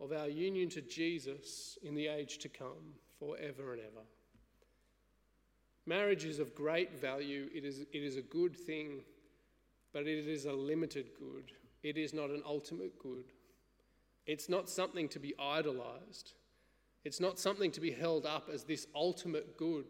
of 0.00 0.12
our 0.12 0.28
union 0.28 0.68
to 0.68 0.80
Jesus 0.80 1.76
in 1.82 1.96
the 1.96 2.06
age 2.06 2.38
to 2.38 2.48
come, 2.48 2.94
forever 3.18 3.72
and 3.72 3.82
ever. 3.82 4.06
Marriage 5.86 6.24
is 6.24 6.38
of 6.38 6.54
great 6.54 7.00
value, 7.00 7.48
it 7.52 7.64
is, 7.64 7.80
it 7.80 8.04
is 8.04 8.16
a 8.16 8.22
good 8.22 8.56
thing, 8.56 9.00
but 9.92 10.06
it 10.06 10.28
is 10.28 10.44
a 10.44 10.52
limited 10.52 11.10
good. 11.18 11.50
It 11.82 11.98
is 11.98 12.14
not 12.14 12.30
an 12.30 12.42
ultimate 12.46 12.96
good. 12.96 13.24
It's 14.24 14.48
not 14.48 14.70
something 14.70 15.08
to 15.08 15.18
be 15.18 15.34
idolized. 15.36 16.34
It's 17.04 17.18
not 17.18 17.40
something 17.40 17.72
to 17.72 17.80
be 17.80 17.90
held 17.90 18.24
up 18.24 18.48
as 18.52 18.62
this 18.62 18.86
ultimate 18.94 19.58
good, 19.58 19.86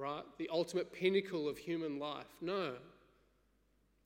right? 0.00 0.24
The 0.38 0.48
ultimate 0.52 0.92
pinnacle 0.92 1.48
of 1.48 1.58
human 1.58 1.98
life. 1.98 2.26
No. 2.40 2.74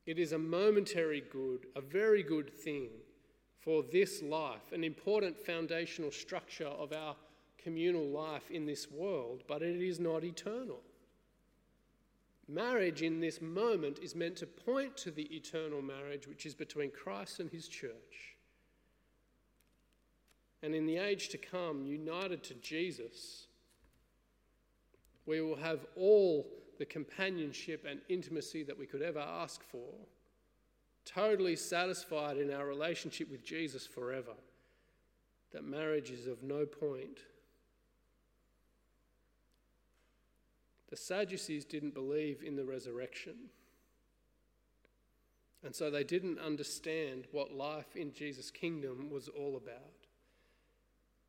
It 0.06 0.18
is 0.18 0.32
a 0.32 0.38
momentary 0.38 1.22
good, 1.32 1.66
a 1.76 1.80
very 1.80 2.22
good 2.22 2.52
thing 2.52 2.88
for 3.60 3.82
this 3.90 4.22
life, 4.22 4.72
an 4.72 4.84
important 4.84 5.38
foundational 5.38 6.10
structure 6.10 6.66
of 6.66 6.92
our 6.92 7.16
communal 7.62 8.06
life 8.06 8.50
in 8.50 8.66
this 8.66 8.90
world, 8.90 9.42
but 9.48 9.62
it 9.62 9.80
is 9.80 9.98
not 9.98 10.22
eternal. 10.22 10.80
Marriage 12.46 13.00
in 13.00 13.20
this 13.20 13.40
moment 13.40 13.98
is 14.02 14.14
meant 14.14 14.36
to 14.36 14.46
point 14.46 14.96
to 14.98 15.10
the 15.10 15.34
eternal 15.34 15.80
marriage 15.80 16.28
which 16.28 16.44
is 16.44 16.54
between 16.54 16.90
Christ 16.90 17.40
and 17.40 17.50
his 17.50 17.68
church. 17.68 18.36
And 20.62 20.74
in 20.74 20.84
the 20.86 20.98
age 20.98 21.30
to 21.30 21.38
come, 21.38 21.86
united 21.86 22.42
to 22.44 22.54
Jesus, 22.54 23.46
we 25.26 25.40
will 25.40 25.56
have 25.56 25.86
all 25.96 26.46
the 26.78 26.84
companionship 26.84 27.86
and 27.88 28.00
intimacy 28.08 28.62
that 28.64 28.78
we 28.78 28.86
could 28.86 29.02
ever 29.02 29.20
ask 29.20 29.62
for, 29.62 29.88
totally 31.04 31.56
satisfied 31.56 32.36
in 32.36 32.52
our 32.52 32.66
relationship 32.66 33.30
with 33.30 33.44
Jesus 33.44 33.86
forever. 33.86 34.34
That 35.52 35.64
marriage 35.64 36.10
is 36.10 36.26
of 36.26 36.42
no 36.42 36.66
point 36.66 37.20
The 40.94 41.00
Sadducees 41.00 41.64
didn't 41.64 41.92
believe 41.92 42.44
in 42.46 42.54
the 42.54 42.64
resurrection. 42.64 43.34
And 45.64 45.74
so 45.74 45.90
they 45.90 46.04
didn't 46.04 46.38
understand 46.38 47.24
what 47.32 47.52
life 47.52 47.96
in 47.96 48.12
Jesus' 48.12 48.52
kingdom 48.52 49.10
was 49.10 49.26
all 49.26 49.56
about. 49.56 50.06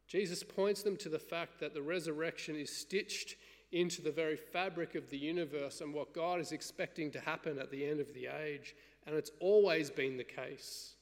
Jesus 0.07 0.43
points 0.43 0.83
them 0.83 0.95
to 0.97 1.09
the 1.09 1.17
fact 1.17 1.59
that 1.61 1.73
the 1.73 1.81
resurrection 1.81 2.55
is 2.55 2.69
stitched 2.69 3.37
into 3.71 4.01
the 4.01 4.11
very 4.11 4.37
fabric 4.37 4.95
of 4.95 5.09
the 5.09 5.17
universe 5.17 5.81
and 5.81 5.93
what 5.93 6.13
God 6.13 6.39
is 6.39 6.51
expecting 6.51 7.11
to 7.11 7.19
happen 7.19 7.59
at 7.59 7.71
the 7.71 7.85
end 7.85 7.99
of 7.99 8.13
the 8.13 8.27
age. 8.27 8.75
And 9.05 9.15
it's 9.15 9.31
always 9.39 9.89
been 9.89 10.17
the 10.17 10.23
case. 10.23 10.95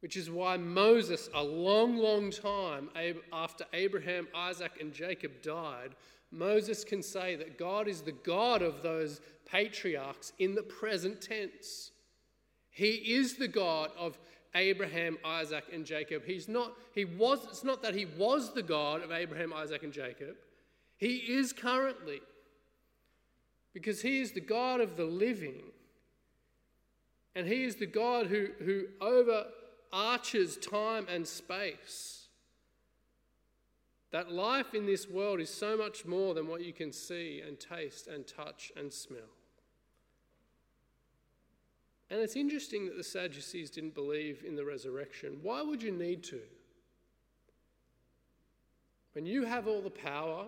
Which 0.00 0.16
is 0.16 0.30
why 0.30 0.56
Moses, 0.56 1.28
a 1.34 1.42
long, 1.42 1.96
long 1.96 2.30
time 2.30 2.88
after 3.32 3.64
Abraham, 3.72 4.28
Isaac, 4.34 4.72
and 4.80 4.92
Jacob 4.92 5.42
died, 5.42 5.94
Moses 6.30 6.84
can 6.84 7.02
say 7.02 7.36
that 7.36 7.58
God 7.58 7.88
is 7.88 8.02
the 8.02 8.12
God 8.12 8.62
of 8.62 8.82
those 8.82 9.20
patriarchs 9.46 10.32
in 10.38 10.54
the 10.54 10.62
present 10.62 11.20
tense. 11.20 11.90
He 12.70 12.90
is 13.14 13.36
the 13.36 13.48
God 13.48 13.90
of 13.98 14.18
Abraham, 14.54 15.18
Isaac, 15.24 15.64
and 15.72 15.84
Jacob. 15.84 16.22
He's 16.24 16.48
not, 16.48 16.72
he 16.94 17.04
was, 17.04 17.44
it's 17.44 17.64
not 17.64 17.82
that 17.82 17.94
he 17.94 18.06
was 18.06 18.54
the 18.54 18.62
God 18.62 19.02
of 19.02 19.10
Abraham, 19.10 19.52
Isaac, 19.52 19.82
and 19.82 19.92
Jacob. 19.92 20.36
He 21.00 21.16
is 21.16 21.54
currently. 21.54 22.20
Because 23.72 24.02
he 24.02 24.20
is 24.20 24.32
the 24.32 24.40
God 24.40 24.80
of 24.80 24.96
the 24.96 25.04
living. 25.04 25.62
And 27.34 27.46
he 27.46 27.64
is 27.64 27.76
the 27.76 27.86
God 27.86 28.26
who, 28.26 28.48
who 28.62 28.84
overarches 29.00 30.58
time 30.58 31.06
and 31.10 31.26
space. 31.26 32.28
That 34.12 34.30
life 34.30 34.74
in 34.74 34.84
this 34.84 35.08
world 35.08 35.40
is 35.40 35.48
so 35.48 35.76
much 35.76 36.04
more 36.04 36.34
than 36.34 36.48
what 36.48 36.62
you 36.62 36.72
can 36.72 36.92
see 36.92 37.42
and 37.46 37.58
taste 37.58 38.06
and 38.06 38.26
touch 38.26 38.70
and 38.76 38.92
smell. 38.92 39.20
And 42.10 42.20
it's 42.20 42.36
interesting 42.36 42.86
that 42.86 42.96
the 42.96 43.04
Sadducees 43.04 43.70
didn't 43.70 43.94
believe 43.94 44.44
in 44.46 44.56
the 44.56 44.64
resurrection. 44.64 45.38
Why 45.42 45.62
would 45.62 45.80
you 45.80 45.92
need 45.92 46.24
to? 46.24 46.40
When 49.12 49.24
you 49.24 49.44
have 49.44 49.68
all 49.68 49.80
the 49.80 49.90
power 49.90 50.46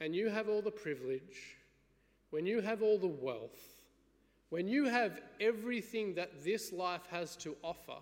and 0.00 0.14
you 0.14 0.28
have 0.28 0.48
all 0.48 0.62
the 0.62 0.70
privilege, 0.70 1.56
when 2.30 2.46
you 2.46 2.60
have 2.60 2.82
all 2.82 2.98
the 2.98 3.06
wealth, 3.06 3.76
when 4.50 4.68
you 4.68 4.84
have 4.84 5.20
everything 5.40 6.14
that 6.14 6.44
this 6.44 6.72
life 6.72 7.06
has 7.10 7.36
to 7.36 7.56
offer, 7.62 7.98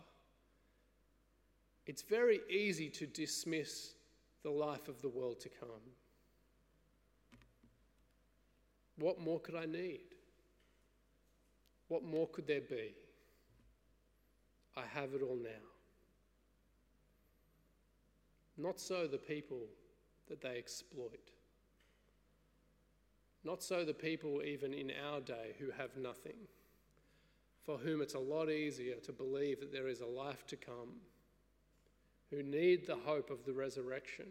it's 1.86 2.02
very 2.02 2.40
easy 2.50 2.88
to 2.90 3.06
dismiss 3.06 3.94
the 4.42 4.50
life 4.50 4.88
of 4.88 5.00
the 5.02 5.08
world 5.08 5.40
to 5.40 5.48
come. 5.48 5.68
What 8.98 9.20
more 9.20 9.40
could 9.40 9.54
I 9.54 9.66
need? 9.66 10.00
What 11.88 12.02
more 12.02 12.26
could 12.28 12.46
there 12.46 12.60
be? 12.60 12.94
I 14.76 14.82
have 14.92 15.14
it 15.14 15.22
all 15.22 15.38
now. 15.42 15.66
Not 18.58 18.80
so 18.80 19.06
the 19.06 19.18
people 19.18 19.60
that 20.28 20.40
they 20.40 20.56
exploit. 20.58 21.30
Not 23.46 23.62
so 23.62 23.84
the 23.84 23.94
people, 23.94 24.42
even 24.44 24.74
in 24.74 24.90
our 25.08 25.20
day, 25.20 25.54
who 25.60 25.70
have 25.70 25.96
nothing, 25.96 26.48
for 27.62 27.78
whom 27.78 28.02
it's 28.02 28.14
a 28.14 28.18
lot 28.18 28.50
easier 28.50 28.96
to 28.96 29.12
believe 29.12 29.60
that 29.60 29.72
there 29.72 29.86
is 29.86 30.00
a 30.00 30.06
life 30.06 30.44
to 30.48 30.56
come, 30.56 30.96
who 32.30 32.42
need 32.42 32.88
the 32.88 32.96
hope 32.96 33.30
of 33.30 33.44
the 33.44 33.52
resurrection. 33.52 34.26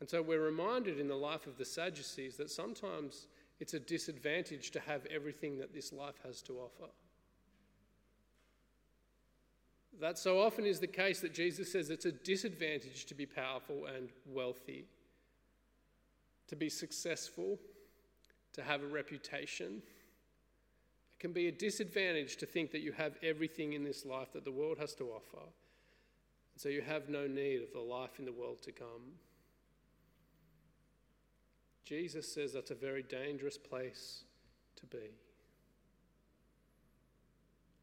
And 0.00 0.08
so 0.08 0.20
we're 0.20 0.44
reminded 0.44 1.00
in 1.00 1.08
the 1.08 1.16
life 1.16 1.46
of 1.46 1.56
the 1.56 1.64
Sadducees 1.64 2.36
that 2.36 2.50
sometimes 2.50 3.26
it's 3.58 3.72
a 3.72 3.80
disadvantage 3.80 4.70
to 4.72 4.80
have 4.80 5.06
everything 5.06 5.56
that 5.60 5.72
this 5.72 5.94
life 5.94 6.20
has 6.26 6.42
to 6.42 6.58
offer. 6.58 6.90
That 9.98 10.18
so 10.18 10.38
often 10.38 10.66
is 10.66 10.78
the 10.78 10.86
case 10.86 11.20
that 11.20 11.32
Jesus 11.32 11.72
says 11.72 11.88
it's 11.88 12.04
a 12.04 12.12
disadvantage 12.12 13.06
to 13.06 13.14
be 13.14 13.24
powerful 13.24 13.86
and 13.86 14.10
wealthy, 14.26 14.84
to 16.50 16.56
be 16.56 16.68
successful, 16.68 17.58
to 18.52 18.62
have 18.62 18.82
a 18.82 18.86
reputation. 18.86 19.80
It 21.12 21.20
can 21.20 21.32
be 21.32 21.46
a 21.46 21.52
disadvantage 21.52 22.36
to 22.38 22.46
think 22.46 22.72
that 22.72 22.80
you 22.80 22.90
have 22.90 23.14
everything 23.22 23.74
in 23.74 23.84
this 23.84 24.04
life 24.04 24.32
that 24.32 24.44
the 24.44 24.50
world 24.50 24.76
has 24.78 24.92
to 24.96 25.04
offer, 25.10 25.44
And 25.44 26.60
so 26.60 26.68
you 26.68 26.82
have 26.82 27.08
no 27.08 27.28
need 27.28 27.62
of 27.62 27.72
the 27.72 27.78
life 27.78 28.18
in 28.18 28.24
the 28.24 28.32
world 28.32 28.62
to 28.62 28.72
come. 28.72 29.14
Jesus 31.84 32.32
says 32.32 32.52
that's 32.52 32.72
a 32.72 32.74
very 32.74 33.04
dangerous 33.04 33.56
place 33.56 34.24
to 34.74 34.86
be. 34.86 35.10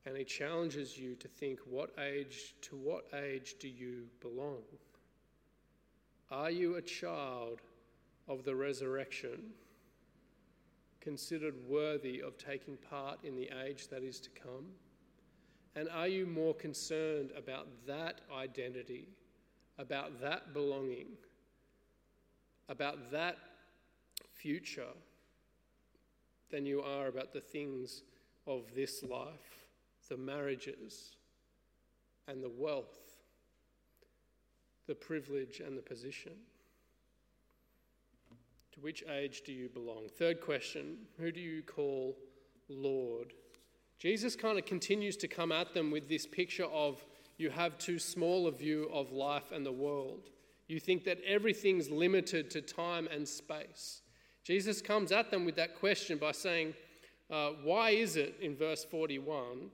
And 0.05 0.17
he 0.17 0.25
challenges 0.25 0.97
you 0.97 1.15
to 1.15 1.27
think 1.29 1.59
what 1.69 1.91
age 1.99 2.55
to 2.63 2.75
what 2.75 3.05
age 3.13 3.55
do 3.61 3.69
you 3.69 4.07
belong? 4.19 4.63
Are 6.29 6.51
you 6.51 6.75
a 6.75 6.81
child 6.81 7.61
of 8.27 8.43
the 8.43 8.55
resurrection, 8.55 9.51
considered 10.99 11.55
worthy 11.67 12.21
of 12.21 12.37
taking 12.37 12.77
part 12.77 13.23
in 13.23 13.35
the 13.35 13.49
age 13.65 13.87
that 13.87 14.03
is 14.03 14.19
to 14.19 14.29
come? 14.29 14.65
And 15.75 15.87
are 15.89 16.07
you 16.07 16.25
more 16.25 16.53
concerned 16.53 17.31
about 17.37 17.67
that 17.85 18.21
identity, 18.35 19.09
about 19.77 20.19
that 20.21 20.53
belonging, 20.53 21.07
about 22.69 23.11
that 23.11 23.37
future 24.33 24.93
than 26.49 26.65
you 26.65 26.81
are 26.81 27.07
about 27.07 27.33
the 27.33 27.41
things 27.41 28.03
of 28.45 28.63
this 28.75 29.03
life, 29.03 29.67
the 30.09 30.17
marriages 30.17 31.11
and 32.27 32.43
the 32.43 32.49
wealth, 32.49 33.17
the 34.87 34.95
privilege 34.95 35.59
and 35.59 35.77
the 35.77 35.81
position. 35.81 36.33
To 38.77 38.83
which 38.83 39.03
age 39.09 39.41
do 39.43 39.51
you 39.51 39.69
belong? 39.69 40.07
Third 40.19 40.39
question 40.39 40.97
Who 41.17 41.31
do 41.31 41.39
you 41.39 41.63
call 41.63 42.15
Lord? 42.69 43.33
Jesus 43.97 44.35
kind 44.35 44.59
of 44.59 44.65
continues 44.65 45.17
to 45.17 45.27
come 45.27 45.51
at 45.51 45.73
them 45.73 45.89
with 45.89 46.07
this 46.07 46.27
picture 46.27 46.65
of 46.65 47.03
you 47.37 47.49
have 47.49 47.79
too 47.79 47.97
small 47.97 48.45
a 48.45 48.51
view 48.51 48.87
of 48.93 49.11
life 49.11 49.51
and 49.51 49.65
the 49.65 49.71
world. 49.71 50.29
You 50.67 50.79
think 50.79 51.05
that 51.05 51.17
everything's 51.25 51.89
limited 51.89 52.51
to 52.51 52.61
time 52.61 53.07
and 53.11 53.27
space. 53.27 54.03
Jesus 54.43 54.79
comes 54.79 55.11
at 55.11 55.31
them 55.31 55.43
with 55.43 55.55
that 55.55 55.79
question 55.79 56.19
by 56.19 56.31
saying, 56.31 56.75
uh, 57.31 57.53
Why 57.63 57.91
is 57.91 58.15
it, 58.15 58.35
in 58.41 58.55
verse 58.55 58.85
41, 58.85 59.71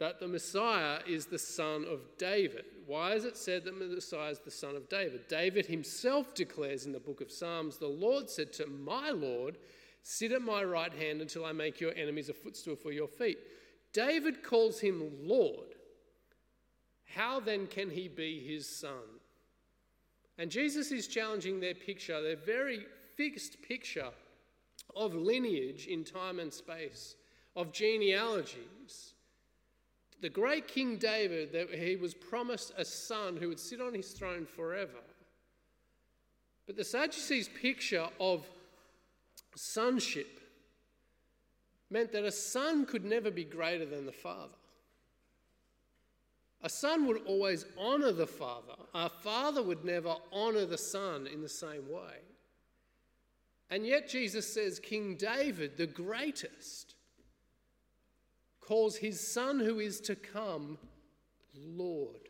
that 0.00 0.20
the 0.20 0.28
Messiah 0.28 0.98
is 1.06 1.24
the 1.24 1.38
son 1.38 1.86
of 1.90 2.00
David? 2.18 2.66
Why 2.88 3.12
is 3.12 3.26
it 3.26 3.36
said 3.36 3.64
that 3.64 3.78
Messiah 3.78 4.30
is 4.30 4.38
the 4.38 4.50
son 4.50 4.74
of 4.74 4.88
David? 4.88 5.28
David 5.28 5.66
himself 5.66 6.34
declares 6.34 6.86
in 6.86 6.92
the 6.92 6.98
book 6.98 7.20
of 7.20 7.30
Psalms, 7.30 7.76
The 7.76 7.86
Lord 7.86 8.30
said 8.30 8.50
to 8.54 8.66
my 8.66 9.10
Lord, 9.10 9.58
Sit 10.02 10.32
at 10.32 10.40
my 10.40 10.64
right 10.64 10.94
hand 10.94 11.20
until 11.20 11.44
I 11.44 11.52
make 11.52 11.82
your 11.82 11.92
enemies 11.94 12.30
a 12.30 12.32
footstool 12.32 12.76
for 12.76 12.90
your 12.90 13.06
feet. 13.06 13.40
David 13.92 14.42
calls 14.42 14.80
him 14.80 15.12
Lord. 15.20 15.74
How 17.14 17.40
then 17.40 17.66
can 17.66 17.90
he 17.90 18.08
be 18.08 18.40
his 18.40 18.66
son? 18.66 19.20
And 20.38 20.50
Jesus 20.50 20.90
is 20.90 21.08
challenging 21.08 21.60
their 21.60 21.74
picture, 21.74 22.22
their 22.22 22.36
very 22.36 22.86
fixed 23.16 23.60
picture 23.60 24.08
of 24.96 25.14
lineage 25.14 25.88
in 25.88 26.04
time 26.04 26.38
and 26.38 26.50
space, 26.50 27.16
of 27.54 27.70
genealogies. 27.70 29.12
The 30.20 30.28
great 30.28 30.66
King 30.66 30.96
David, 30.96 31.52
that 31.52 31.70
he 31.70 31.96
was 31.96 32.14
promised 32.14 32.72
a 32.76 32.84
son 32.84 33.36
who 33.36 33.48
would 33.48 33.60
sit 33.60 33.80
on 33.80 33.94
his 33.94 34.10
throne 34.10 34.46
forever. 34.46 34.98
But 36.66 36.76
the 36.76 36.84
Sadducees' 36.84 37.48
picture 37.48 38.08
of 38.20 38.46
sonship 39.54 40.40
meant 41.90 42.12
that 42.12 42.24
a 42.24 42.32
son 42.32 42.84
could 42.84 43.04
never 43.04 43.30
be 43.30 43.44
greater 43.44 43.86
than 43.86 44.06
the 44.06 44.12
father. 44.12 44.54
A 46.62 46.68
son 46.68 47.06
would 47.06 47.22
always 47.24 47.64
honour 47.78 48.12
the 48.12 48.26
father. 48.26 48.74
A 48.92 49.08
father 49.08 49.62
would 49.62 49.84
never 49.84 50.16
honour 50.32 50.66
the 50.66 50.78
son 50.78 51.26
in 51.26 51.40
the 51.40 51.48
same 51.48 51.88
way. 51.88 52.18
And 53.70 53.86
yet, 53.86 54.08
Jesus 54.08 54.52
says 54.52 54.80
King 54.80 55.14
David, 55.16 55.76
the 55.76 55.86
greatest, 55.86 56.94
calls 58.68 58.96
his 58.96 59.18
son 59.18 59.58
who 59.58 59.80
is 59.80 59.98
to 59.98 60.14
come 60.14 60.76
Lord. 61.54 62.28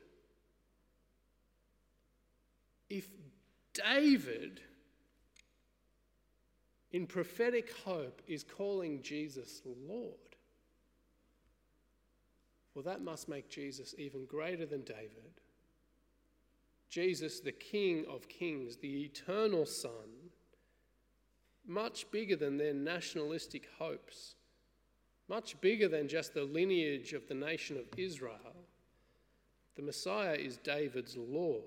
If 2.89 3.09
David, 3.75 4.61
in 6.93 7.09
prophetic 7.09 7.73
hope, 7.85 8.23
is 8.29 8.45
calling 8.45 9.03
Jesus 9.03 9.61
Lord, 9.89 10.15
well, 12.73 12.85
that 12.85 13.03
must 13.03 13.29
make 13.29 13.51
Jesus 13.51 13.97
even 13.99 14.25
greater 14.25 14.65
than 14.65 14.83
David. 14.83 15.41
Jesus, 16.89 17.41
the 17.41 17.51
King 17.51 18.05
of 18.09 18.29
kings, 18.29 18.77
the 18.77 19.03
eternal 19.03 19.67
Son 19.67 20.31
much 21.67 22.09
bigger 22.13 22.37
than 22.37 22.57
their 22.57 22.73
nationalistic 22.73 23.69
hopes, 23.81 24.37
much 25.29 25.61
bigger 25.61 25.89
than 25.89 26.09
just 26.09 26.35
the 26.35 26.45
lineage 26.45 27.13
of 27.13 27.29
the 27.29 27.35
nation 27.35 27.77
of 27.77 27.85
Israel. 27.97 28.35
The 29.77 29.83
Messiah 29.83 30.35
is 30.35 30.57
David's 30.57 31.17
Lord, 31.17 31.63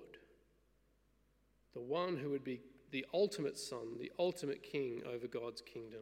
the 1.74 1.82
one 1.82 2.18
who 2.18 2.30
would 2.32 2.44
be 2.44 2.62
the 2.92 3.06
ultimate 3.14 3.58
son, 3.58 3.98
the 4.00 4.12
ultimate 4.20 4.64
king 4.64 5.02
over 5.12 5.28
God's 5.28 5.62
kingdom. 5.62 6.02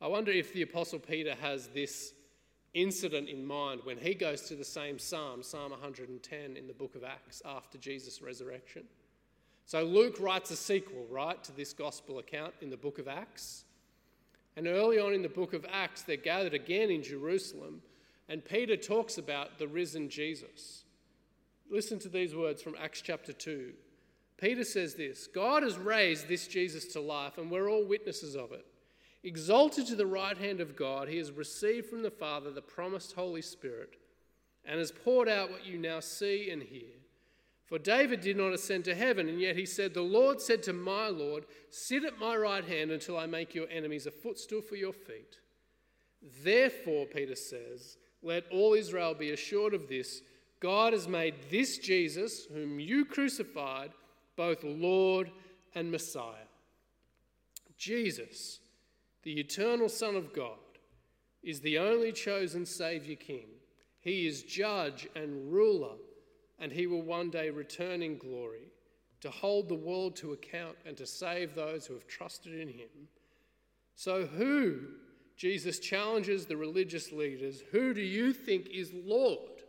I 0.00 0.08
wonder 0.08 0.32
if 0.32 0.52
the 0.52 0.62
Apostle 0.62 0.98
Peter 0.98 1.34
has 1.40 1.68
this 1.68 2.14
incident 2.74 3.28
in 3.28 3.46
mind 3.46 3.80
when 3.84 3.98
he 3.98 4.14
goes 4.14 4.42
to 4.42 4.54
the 4.54 4.64
same 4.64 4.98
psalm, 4.98 5.42
Psalm 5.42 5.70
110, 5.72 6.56
in 6.56 6.66
the 6.66 6.72
book 6.72 6.94
of 6.94 7.04
Acts 7.04 7.42
after 7.44 7.78
Jesus' 7.78 8.22
resurrection. 8.22 8.84
So 9.66 9.84
Luke 9.84 10.16
writes 10.18 10.50
a 10.50 10.56
sequel, 10.56 11.06
right, 11.10 11.42
to 11.44 11.52
this 11.52 11.72
gospel 11.72 12.18
account 12.18 12.54
in 12.60 12.70
the 12.70 12.76
book 12.76 12.98
of 12.98 13.06
Acts. 13.06 13.64
And 14.56 14.66
early 14.66 14.98
on 14.98 15.12
in 15.12 15.22
the 15.22 15.28
book 15.28 15.52
of 15.52 15.66
Acts, 15.70 16.02
they're 16.02 16.16
gathered 16.16 16.54
again 16.54 16.90
in 16.90 17.02
Jerusalem, 17.02 17.82
and 18.28 18.44
Peter 18.44 18.76
talks 18.76 19.18
about 19.18 19.58
the 19.58 19.68
risen 19.68 20.08
Jesus. 20.08 20.84
Listen 21.70 21.98
to 22.00 22.08
these 22.08 22.34
words 22.34 22.62
from 22.62 22.74
Acts 22.80 23.00
chapter 23.00 23.32
2. 23.32 23.72
Peter 24.40 24.64
says 24.64 24.94
this 24.94 25.26
God 25.26 25.62
has 25.62 25.78
raised 25.78 26.28
this 26.28 26.48
Jesus 26.48 26.86
to 26.92 27.00
life, 27.00 27.38
and 27.38 27.50
we're 27.50 27.70
all 27.70 27.84
witnesses 27.84 28.34
of 28.34 28.52
it. 28.52 28.66
Exalted 29.22 29.86
to 29.86 29.96
the 29.96 30.06
right 30.06 30.38
hand 30.38 30.60
of 30.60 30.76
God, 30.76 31.08
he 31.08 31.18
has 31.18 31.30
received 31.30 31.88
from 31.88 32.02
the 32.02 32.10
Father 32.10 32.50
the 32.50 32.62
promised 32.62 33.12
Holy 33.12 33.42
Spirit 33.42 33.96
and 34.64 34.78
has 34.78 34.90
poured 34.90 35.28
out 35.28 35.50
what 35.50 35.66
you 35.66 35.78
now 35.78 36.00
see 36.00 36.50
and 36.50 36.62
hear. 36.62 36.99
For 37.70 37.78
David 37.78 38.20
did 38.20 38.36
not 38.36 38.52
ascend 38.52 38.84
to 38.84 38.94
heaven, 38.94 39.28
and 39.28 39.40
yet 39.40 39.56
he 39.56 39.64
said, 39.64 39.94
The 39.94 40.02
Lord 40.02 40.42
said 40.42 40.62
to 40.64 40.74
my 40.74 41.08
Lord, 41.08 41.46
Sit 41.70 42.04
at 42.04 42.18
my 42.18 42.36
right 42.36 42.64
hand 42.64 42.90
until 42.90 43.16
I 43.16 43.26
make 43.26 43.54
your 43.54 43.68
enemies 43.70 44.06
a 44.06 44.10
footstool 44.10 44.60
for 44.60 44.76
your 44.76 44.92
feet. 44.92 45.38
Therefore, 46.42 47.06
Peter 47.06 47.36
says, 47.36 47.96
let 48.22 48.44
all 48.50 48.74
Israel 48.74 49.14
be 49.14 49.30
assured 49.30 49.74
of 49.74 49.88
this 49.88 50.22
God 50.60 50.92
has 50.92 51.08
made 51.08 51.34
this 51.50 51.78
Jesus, 51.78 52.44
whom 52.52 52.78
you 52.78 53.06
crucified, 53.06 53.92
both 54.36 54.62
Lord 54.62 55.30
and 55.74 55.90
Messiah. 55.90 56.48
Jesus, 57.78 58.60
the 59.22 59.40
eternal 59.40 59.88
Son 59.88 60.16
of 60.16 60.34
God, 60.34 60.58
is 61.42 61.60
the 61.60 61.78
only 61.78 62.12
chosen 62.12 62.66
Saviour 62.66 63.16
King. 63.16 63.46
He 64.00 64.26
is 64.26 64.42
judge 64.42 65.08
and 65.16 65.50
ruler, 65.50 65.96
and 66.60 66.70
he 66.70 66.86
will 66.86 67.02
one 67.02 67.30
day 67.30 67.50
return 67.50 68.02
in 68.02 68.18
glory 68.18 68.68
to 69.22 69.30
hold 69.30 69.68
the 69.68 69.74
world 69.74 70.16
to 70.16 70.32
account 70.32 70.76
and 70.86 70.96
to 70.96 71.06
save 71.06 71.54
those 71.54 71.86
who 71.86 71.94
have 71.94 72.06
trusted 72.06 72.54
in 72.54 72.68
him. 72.68 73.08
So, 73.94 74.26
who, 74.26 74.80
Jesus 75.36 75.78
challenges 75.78 76.46
the 76.46 76.56
religious 76.56 77.12
leaders, 77.12 77.62
who 77.70 77.92
do 77.94 78.00
you 78.00 78.32
think 78.32 78.68
is 78.68 78.92
Lord? 78.92 79.62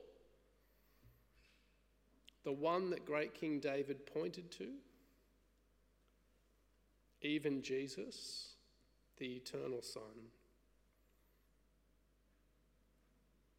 The 2.44 2.52
one 2.52 2.90
that 2.90 3.06
great 3.06 3.34
King 3.34 3.60
David 3.60 4.06
pointed 4.06 4.52
to? 4.52 4.68
Even 7.22 7.62
Jesus, 7.62 8.56
the 9.18 9.28
eternal 9.36 9.82
Son, 9.82 10.02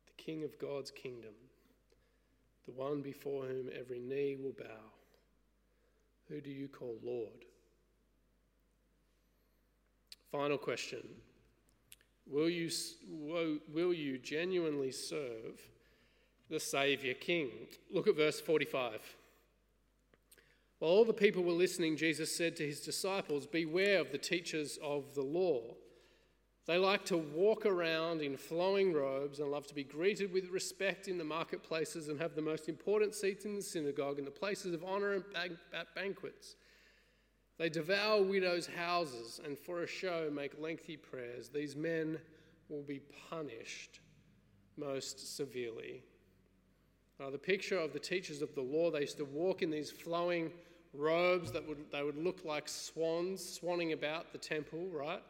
the 0.06 0.22
King 0.22 0.42
of 0.42 0.58
God's 0.58 0.90
kingdom, 0.90 1.32
the 2.66 2.72
one 2.72 3.02
before 3.02 3.44
whom 3.44 3.68
every 3.78 3.98
knee 3.98 4.36
will 4.40 4.52
bow. 4.52 4.92
Who 6.28 6.40
do 6.40 6.50
you 6.50 6.68
call 6.68 6.96
Lord? 7.02 7.44
Final 10.30 10.58
question 10.58 11.06
Will 12.26 12.48
you, 12.48 12.70
will 13.08 13.92
you 13.92 14.18
genuinely 14.18 14.92
serve 14.92 15.60
the 16.48 16.60
Saviour 16.60 17.14
King? 17.14 17.50
Look 17.90 18.06
at 18.06 18.16
verse 18.16 18.40
45. 18.40 19.00
While 20.78 20.90
all 20.90 21.04
the 21.04 21.12
people 21.12 21.42
were 21.42 21.52
listening, 21.52 21.96
Jesus 21.96 22.34
said 22.34 22.56
to 22.56 22.66
his 22.66 22.80
disciples, 22.80 23.46
Beware 23.46 24.00
of 24.00 24.10
the 24.10 24.18
teachers 24.18 24.78
of 24.82 25.14
the 25.14 25.22
law. 25.22 25.76
They 26.64 26.78
like 26.78 27.04
to 27.06 27.16
walk 27.16 27.66
around 27.66 28.22
in 28.22 28.36
flowing 28.36 28.92
robes 28.92 29.40
and 29.40 29.50
love 29.50 29.66
to 29.66 29.74
be 29.74 29.82
greeted 29.82 30.32
with 30.32 30.48
respect 30.48 31.08
in 31.08 31.18
the 31.18 31.24
marketplaces 31.24 32.08
and 32.08 32.20
have 32.20 32.36
the 32.36 32.42
most 32.42 32.68
important 32.68 33.16
seats 33.16 33.44
in 33.44 33.56
the 33.56 33.62
synagogue 33.62 34.18
and 34.18 34.26
the 34.26 34.30
places 34.30 34.72
of 34.72 34.84
honor 34.84 35.24
at 35.34 35.94
banquets. 35.96 36.54
They 37.58 37.68
devour 37.68 38.22
widows' 38.22 38.66
houses 38.66 39.40
and 39.44 39.58
for 39.58 39.82
a 39.82 39.86
show 39.88 40.30
make 40.32 40.60
lengthy 40.60 40.96
prayers. 40.96 41.48
These 41.48 41.74
men 41.74 42.18
will 42.68 42.82
be 42.82 43.00
punished 43.28 43.98
most 44.76 45.36
severely. 45.36 46.02
The 47.18 47.38
picture 47.38 47.78
of 47.78 47.92
the 47.92 48.00
teachers 48.00 48.42
of 48.42 48.54
the 48.54 48.62
law, 48.62 48.90
they 48.90 49.02
used 49.02 49.18
to 49.18 49.24
walk 49.24 49.62
in 49.62 49.70
these 49.70 49.92
flowing 49.92 50.50
robes 50.92 51.52
that 51.52 51.66
would, 51.68 51.90
they 51.92 52.02
would 52.02 52.16
look 52.16 52.44
like 52.44 52.68
swans 52.68 53.60
swanning 53.60 53.92
about 53.92 54.32
the 54.32 54.38
temple, 54.38 54.88
right? 54.88 55.22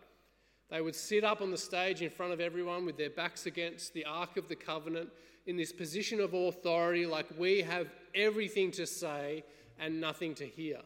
They 0.72 0.80
would 0.80 0.96
sit 0.96 1.22
up 1.22 1.42
on 1.42 1.50
the 1.50 1.58
stage 1.58 2.00
in 2.00 2.08
front 2.08 2.32
of 2.32 2.40
everyone 2.40 2.86
with 2.86 2.96
their 2.96 3.10
backs 3.10 3.44
against 3.44 3.92
the 3.92 4.06
Ark 4.06 4.38
of 4.38 4.48
the 4.48 4.56
Covenant 4.56 5.10
in 5.46 5.56
this 5.56 5.70
position 5.70 6.18
of 6.18 6.32
authority, 6.32 7.04
like 7.04 7.26
we 7.38 7.60
have 7.60 7.88
everything 8.14 8.70
to 8.72 8.86
say 8.86 9.44
and 9.78 10.00
nothing 10.00 10.34
to 10.36 10.46
hear. 10.46 10.78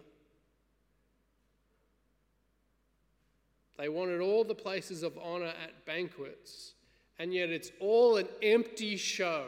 They 3.79 3.88
wanted 3.88 4.20
all 4.20 4.42
the 4.42 4.57
places 4.57 5.05
of 5.05 5.16
honor 5.22 5.53
at 5.62 5.87
banquets, 5.87 6.72
and 7.20 7.33
yet 7.33 7.51
it's 7.51 7.70
all 7.79 8.16
an 8.16 8.27
empty 8.42 8.96
show. 8.96 9.46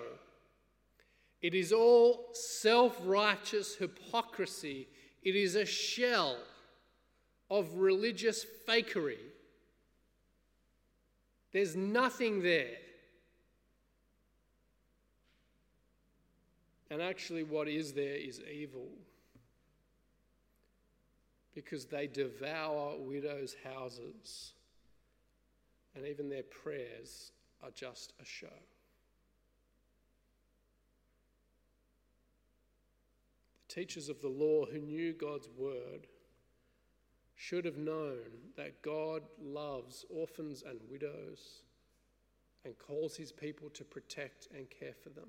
It 1.42 1.54
is 1.54 1.72
all 1.72 2.28
self 2.32 2.96
righteous 3.04 3.74
hypocrisy 3.74 4.86
it 5.22 5.36
is 5.36 5.56
a 5.56 5.66
shell 5.66 6.38
of 7.50 7.74
religious 7.74 8.46
fakery. 8.66 9.18
There's 11.58 11.74
nothing 11.74 12.40
there. 12.40 12.76
And 16.88 17.02
actually, 17.02 17.42
what 17.42 17.66
is 17.66 17.92
there 17.92 18.14
is 18.14 18.40
evil. 18.48 18.86
Because 21.56 21.84
they 21.84 22.06
devour 22.06 22.96
widows' 22.96 23.56
houses, 23.64 24.52
and 25.96 26.06
even 26.06 26.28
their 26.28 26.44
prayers 26.44 27.32
are 27.64 27.72
just 27.74 28.12
a 28.22 28.24
show. 28.24 28.46
The 33.66 33.74
teachers 33.74 34.08
of 34.08 34.20
the 34.22 34.28
law 34.28 34.64
who 34.64 34.78
knew 34.78 35.12
God's 35.12 35.48
word 35.58 36.06
should 37.38 37.64
have 37.64 37.78
known 37.78 38.18
that 38.56 38.82
God 38.82 39.22
loves 39.40 40.04
orphans 40.10 40.64
and 40.68 40.80
widows 40.90 41.62
and 42.64 42.76
calls 42.76 43.16
his 43.16 43.30
people 43.30 43.70
to 43.70 43.84
protect 43.84 44.48
and 44.52 44.68
care 44.68 44.92
for 44.92 45.10
them. 45.10 45.28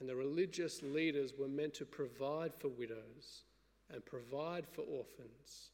And 0.00 0.08
the 0.08 0.16
religious 0.16 0.82
leaders 0.82 1.34
were 1.38 1.46
meant 1.46 1.72
to 1.74 1.84
provide 1.84 2.52
for 2.52 2.66
widows 2.66 3.44
and 3.92 4.04
provide 4.04 4.66
for 4.66 4.82
orphans. 4.82 5.70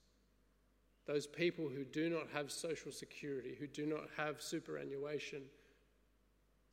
Those 1.07 1.27
people 1.27 1.71
who 1.71 1.85
do 1.85 2.11
not 2.11 2.29
have 2.35 2.53
social 2.53 2.93
security, 2.93 3.57
who 3.59 3.67
do 3.67 3.87
not 3.87 4.05
have 4.19 4.43
superannuation, 4.43 5.41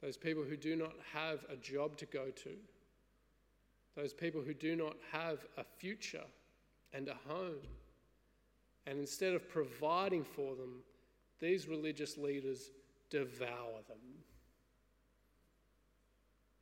those 0.02 0.18
people 0.18 0.44
who 0.44 0.58
do 0.58 0.76
not 0.76 0.94
have 1.14 1.46
a 1.50 1.56
job 1.56 1.96
to 1.98 2.06
go 2.06 2.32
to, 2.32 2.52
those 3.98 4.14
people 4.14 4.42
who 4.42 4.54
do 4.54 4.76
not 4.76 4.96
have 5.12 5.40
a 5.58 5.64
future 5.64 6.24
and 6.94 7.10
a 7.10 7.18
home. 7.28 7.56
And 8.86 9.00
instead 9.00 9.34
of 9.34 9.50
providing 9.50 10.24
for 10.24 10.56
them, 10.56 10.84
these 11.40 11.68
religious 11.68 12.16
leaders 12.16 12.70
devour 13.10 13.82
them. 13.88 13.98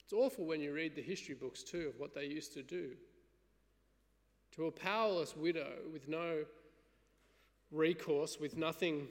It's 0.01 0.13
awful 0.13 0.45
when 0.45 0.61
you 0.61 0.73
read 0.73 0.95
the 0.95 1.01
history 1.01 1.35
books, 1.35 1.61
too, 1.61 1.91
of 1.93 1.99
what 1.99 2.15
they 2.15 2.25
used 2.25 2.53
to 2.53 2.63
do. 2.63 2.91
To 4.55 4.67
a 4.67 4.71
powerless 4.71 5.35
widow 5.35 5.73
with 5.91 6.07
no 6.07 6.45
recourse, 7.69 8.39
with 8.39 8.55
nothing 8.55 9.09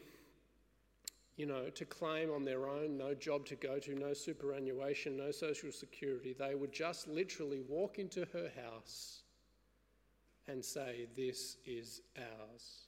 you 1.36 1.46
know, 1.46 1.68
to 1.70 1.84
claim 1.84 2.30
on 2.30 2.44
their 2.44 2.68
own, 2.68 2.96
no 2.96 3.12
job 3.12 3.44
to 3.46 3.56
go 3.56 3.78
to, 3.80 3.94
no 3.94 4.12
superannuation, 4.12 5.16
no 5.16 5.30
social 5.32 5.72
security. 5.72 6.34
They 6.38 6.54
would 6.54 6.72
just 6.72 7.08
literally 7.08 7.62
walk 7.68 7.98
into 7.98 8.26
her 8.32 8.50
house 8.62 9.22
and 10.46 10.64
say, 10.64 11.08
This 11.16 11.56
is 11.66 12.02
ours. 12.16 12.84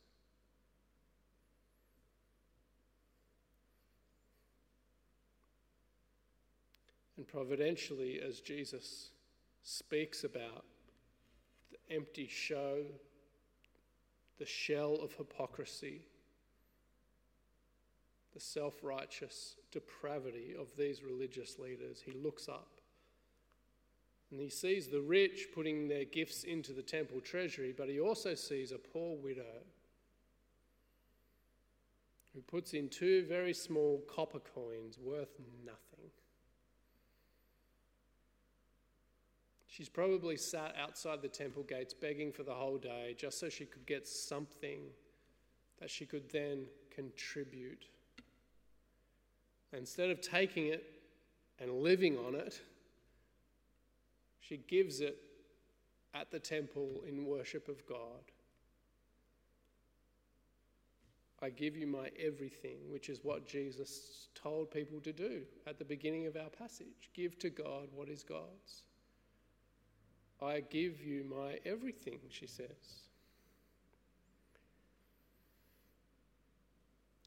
And 7.17 7.27
providentially, 7.27 8.21
as 8.21 8.41
Jesus 8.41 9.11
speaks 9.63 10.23
about 10.23 10.65
the 11.73 11.95
empty 11.95 12.29
show, 12.29 12.85
the 14.39 14.47
shell 14.47 14.99
of 15.03 15.15
hypocrisy, 15.15 16.03
the 18.37 18.41
self 18.41 18.85
righteous 18.85 19.57
depravity 19.73 20.55
of 20.61 20.67
these 20.77 21.03
religious 21.03 21.59
leaders, 21.59 22.03
he 22.05 22.13
looks 22.13 22.51
up 22.51 22.69
and 24.31 24.39
he 24.39 24.51
sees 24.51 24.89
the 24.89 25.01
rich 25.01 25.47
putting 25.55 25.89
their 25.89 26.05
gifts 26.05 26.45
into 26.45 26.75
the 26.75 26.83
temple 26.83 27.19
treasury, 27.23 27.75
but 27.75 27.89
he 27.89 27.99
also 27.99 28.35
sees 28.35 28.73
a 28.73 28.77
poor 28.77 29.17
widow 29.17 29.63
who 32.35 32.43
puts 32.43 32.75
in 32.75 32.91
two 32.91 33.25
very 33.27 33.55
small 33.55 34.03
copper 34.15 34.41
coins 34.55 34.99
worth 35.03 35.41
nothing. 35.65 36.11
She's 39.67 39.89
probably 39.89 40.37
sat 40.37 40.75
outside 40.79 41.23
the 41.23 41.29
temple 41.29 41.63
gates 41.63 41.95
begging 41.95 42.33
for 42.33 42.43
the 42.43 42.53
whole 42.53 42.77
day 42.77 43.17
just 43.17 43.41
so 43.41 43.49
she 43.49 43.65
could 43.65 43.87
get 43.87 44.07
something 44.07 44.81
that 45.81 45.89
she 45.89 46.05
could 46.05 46.29
then 46.31 46.67
contribute 46.95 47.87
Instead 49.73 50.11
of 50.11 50.21
taking 50.21 50.67
it 50.67 50.85
and 51.61 51.71
living 51.83 52.17
on 52.19 52.35
it, 52.35 52.61
she 54.41 54.59
gives 54.69 55.01
it 55.01 55.19
at 56.15 56.31
the 56.31 56.39
temple 56.39 57.03
in 57.07 57.27
worship 57.27 57.69
of 57.69 57.87
God. 57.87 58.33
I 61.43 61.51
give 61.51 61.77
you 61.77 61.87
my 61.87 62.11
everything, 62.19 62.79
which 62.91 63.09
is 63.09 63.21
what 63.23 63.47
Jesus 63.47 64.29
told 64.35 64.71
people 64.71 65.01
to 65.01 65.13
do 65.13 65.43
at 65.67 65.79
the 65.79 65.85
beginning 65.85 66.27
of 66.27 66.37
our 66.37 66.49
passage. 66.49 67.11
Give 67.13 67.39
to 67.41 67.51
God 67.51 67.89
what 67.95 68.09
is 68.09 68.23
God's. 68.23 68.83
I 70.41 70.61
give 70.61 71.01
you 71.03 71.25
my 71.25 71.59
everything, 71.65 72.21
she 72.31 72.47
says. 72.47 73.05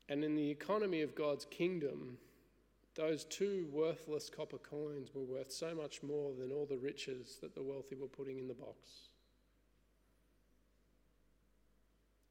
And 0.08 0.24
in 0.24 0.36
the 0.36 0.50
economy 0.50 1.02
of 1.02 1.16
God's 1.16 1.46
kingdom, 1.46 2.18
those 3.00 3.24
two 3.24 3.66
worthless 3.72 4.30
copper 4.30 4.58
coins 4.58 5.12
were 5.16 5.24
worth 5.24 5.54
so 5.54 5.74
much 5.74 6.04
more 6.04 6.34
than 6.38 6.52
all 6.52 6.66
the 6.70 6.78
riches 6.78 7.38
that 7.42 7.56
the 7.56 7.64
wealthy 7.64 7.96
were 7.96 8.08
putting 8.08 8.38
in 8.40 8.48
the 8.50 8.54
box. 8.54 8.90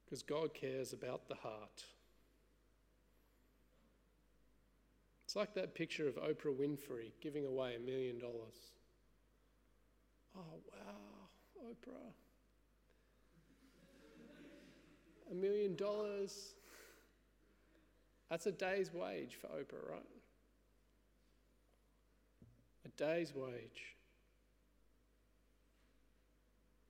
Because 0.04 0.22
God 0.22 0.52
cares 0.52 0.92
about 0.92 1.26
the 1.26 1.36
heart. 1.36 1.84
It's 5.24 5.36
like 5.36 5.54
that 5.54 5.74
picture 5.74 6.06
of 6.06 6.16
Oprah 6.16 6.54
Winfrey 6.54 7.12
giving 7.22 7.46
away 7.46 7.76
a 7.76 7.80
million 7.80 8.18
dollars. 8.18 8.74
Oh, 10.36 10.60
wow, 10.70 11.70
Oprah. 11.70 12.12
A 15.32 15.34
million 15.34 15.76
dollars. 15.76 16.56
That's 18.28 18.44
a 18.44 18.52
day's 18.52 18.92
wage 18.92 19.38
for 19.40 19.46
Oprah, 19.46 19.90
right? 19.90 20.17
A 22.88 23.02
day's 23.02 23.34
wage. 23.34 23.96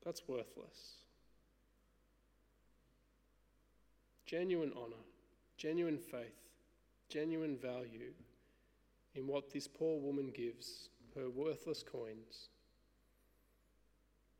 That's 0.04 0.22
worthless. 0.28 0.94
Genuine 4.26 4.72
honour, 4.76 5.04
genuine 5.56 5.98
faith, 5.98 6.38
genuine 7.08 7.56
value 7.56 8.12
in 9.14 9.26
what 9.26 9.50
this 9.50 9.66
poor 9.66 9.98
woman 9.98 10.30
gives, 10.30 10.90
her 11.14 11.30
worthless 11.30 11.82
coins. 11.82 12.48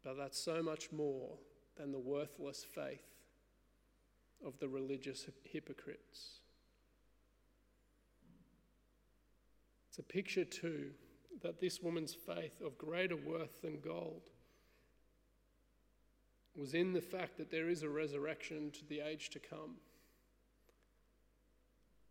But 0.04 0.16
that's 0.16 0.38
so 0.38 0.62
much 0.62 0.92
more 0.92 1.32
than 1.76 1.90
the 1.90 1.98
worthless 1.98 2.64
faith 2.64 3.02
of 4.46 4.58
the 4.60 4.68
religious 4.68 5.26
hypocrites. 5.42 6.40
It's 9.88 9.98
a 9.98 10.02
picture, 10.02 10.44
too, 10.44 10.90
that 11.42 11.60
this 11.60 11.80
woman's 11.80 12.14
faith 12.14 12.60
of 12.64 12.78
greater 12.78 13.16
worth 13.16 13.62
than 13.62 13.80
gold 13.80 14.22
was 16.56 16.74
in 16.74 16.92
the 16.92 17.00
fact 17.00 17.36
that 17.38 17.50
there 17.50 17.68
is 17.68 17.82
a 17.82 17.88
resurrection 17.88 18.70
to 18.72 18.84
the 18.88 19.00
age 19.00 19.30
to 19.30 19.38
come. 19.38 19.76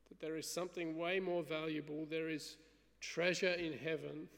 That 0.08 0.22
there 0.22 0.38
is 0.38 0.50
something 0.50 0.98
way 0.98 1.20
more 1.20 1.44
valuable, 1.44 2.08
there 2.10 2.30
is 2.30 2.56
treasure 3.02 3.52
in 3.52 3.74
heaven, 3.74 4.30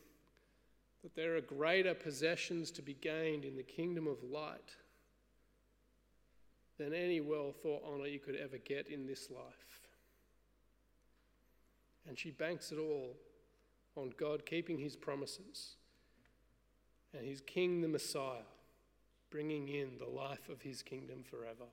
that 1.04 1.16
there 1.16 1.36
are 1.36 1.42
greater 1.42 1.94
possessions 1.94 2.72
to 2.72 2.82
be 2.82 2.96
gained 2.96 3.46
in 3.46 3.56
the 3.56 3.64
kingdom 3.64 4.08
of 4.08 4.24
light 4.24 4.76
than 6.80 6.94
any 6.94 7.22
wealth 7.22 7.64
or 7.64 7.80
honour 7.86 8.08
you 8.08 8.20
could 8.20 8.36
ever 8.36 8.58
get 8.58 8.88
in 8.88 9.06
this 9.06 9.30
life. 9.30 9.82
And 12.08 12.18
she 12.18 12.32
banks 12.32 12.72
it 12.72 12.80
all 12.80 13.16
on 13.96 14.14
God 14.18 14.46
keeping 14.46 14.78
his 14.78 14.96
promises 14.96 15.76
and 17.18 17.26
his 17.26 17.42
king, 17.42 17.82
the 17.82 17.88
Messiah, 17.88 18.46
bringing 19.30 19.68
in 19.68 19.98
the 19.98 20.10
life 20.10 20.50
of 20.50 20.62
his 20.62 20.82
kingdom 20.82 21.24
forever. 21.24 21.66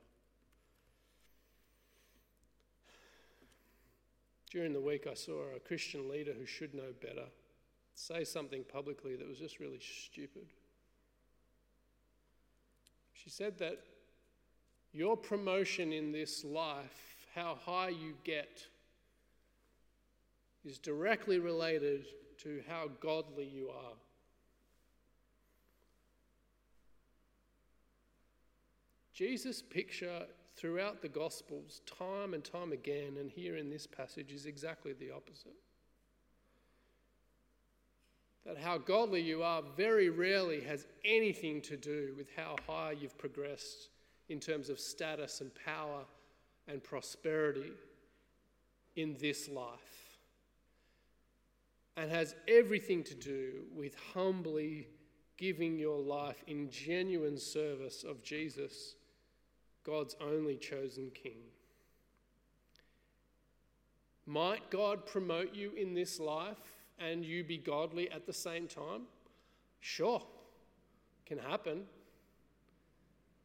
During 4.50 4.72
the 4.72 4.80
week, 4.80 5.06
I 5.10 5.14
saw 5.14 5.42
a 5.54 5.60
Christian 5.60 6.08
leader 6.08 6.32
who 6.32 6.46
should 6.46 6.74
know 6.74 6.92
better 7.00 7.26
say 7.94 8.24
something 8.24 8.62
publicly 8.70 9.16
that 9.16 9.26
was 9.26 9.38
just 9.38 9.58
really 9.58 9.80
stupid. 9.80 10.46
She 13.14 13.30
said 13.30 13.58
that 13.58 13.80
your 14.92 15.16
promotion 15.16 15.92
in 15.92 16.12
this 16.12 16.44
life, 16.44 17.16
how 17.34 17.58
high 17.64 17.88
you 17.88 18.14
get, 18.22 18.66
is 20.66 20.78
directly 20.78 21.38
related 21.38 22.06
to 22.38 22.60
how 22.68 22.90
godly 23.00 23.44
you 23.44 23.68
are. 23.70 23.94
Jesus' 29.14 29.62
picture 29.62 30.24
throughout 30.56 31.00
the 31.00 31.08
Gospels, 31.08 31.80
time 31.86 32.34
and 32.34 32.44
time 32.44 32.72
again, 32.72 33.16
and 33.18 33.30
here 33.30 33.56
in 33.56 33.70
this 33.70 33.86
passage, 33.86 34.32
is 34.32 34.44
exactly 34.44 34.92
the 34.92 35.10
opposite. 35.10 35.54
That 38.44 38.58
how 38.58 38.78
godly 38.78 39.22
you 39.22 39.42
are 39.42 39.62
very 39.76 40.10
rarely 40.10 40.60
has 40.62 40.86
anything 41.04 41.62
to 41.62 41.76
do 41.76 42.12
with 42.16 42.28
how 42.36 42.56
high 42.66 42.92
you've 42.92 43.16
progressed 43.16 43.88
in 44.28 44.40
terms 44.40 44.68
of 44.68 44.78
status 44.78 45.40
and 45.40 45.50
power 45.64 46.04
and 46.68 46.82
prosperity 46.82 47.72
in 48.96 49.16
this 49.20 49.48
life. 49.48 50.05
And 51.96 52.10
has 52.10 52.34
everything 52.46 53.02
to 53.04 53.14
do 53.14 53.62
with 53.74 53.94
humbly 54.12 54.88
giving 55.38 55.78
your 55.78 55.98
life 55.98 56.42
in 56.46 56.70
genuine 56.70 57.38
service 57.38 58.04
of 58.04 58.22
Jesus 58.22 58.96
God's 59.84 60.16
only 60.20 60.56
chosen 60.56 61.10
king. 61.14 61.38
Might 64.26 64.68
God 64.70 65.06
promote 65.06 65.54
you 65.54 65.70
in 65.76 65.94
this 65.94 66.18
life 66.18 66.58
and 66.98 67.24
you 67.24 67.44
be 67.44 67.58
godly 67.58 68.10
at 68.10 68.26
the 68.26 68.32
same 68.32 68.66
time? 68.66 69.02
Sure, 69.78 70.20
can 71.24 71.38
happen. 71.38 71.84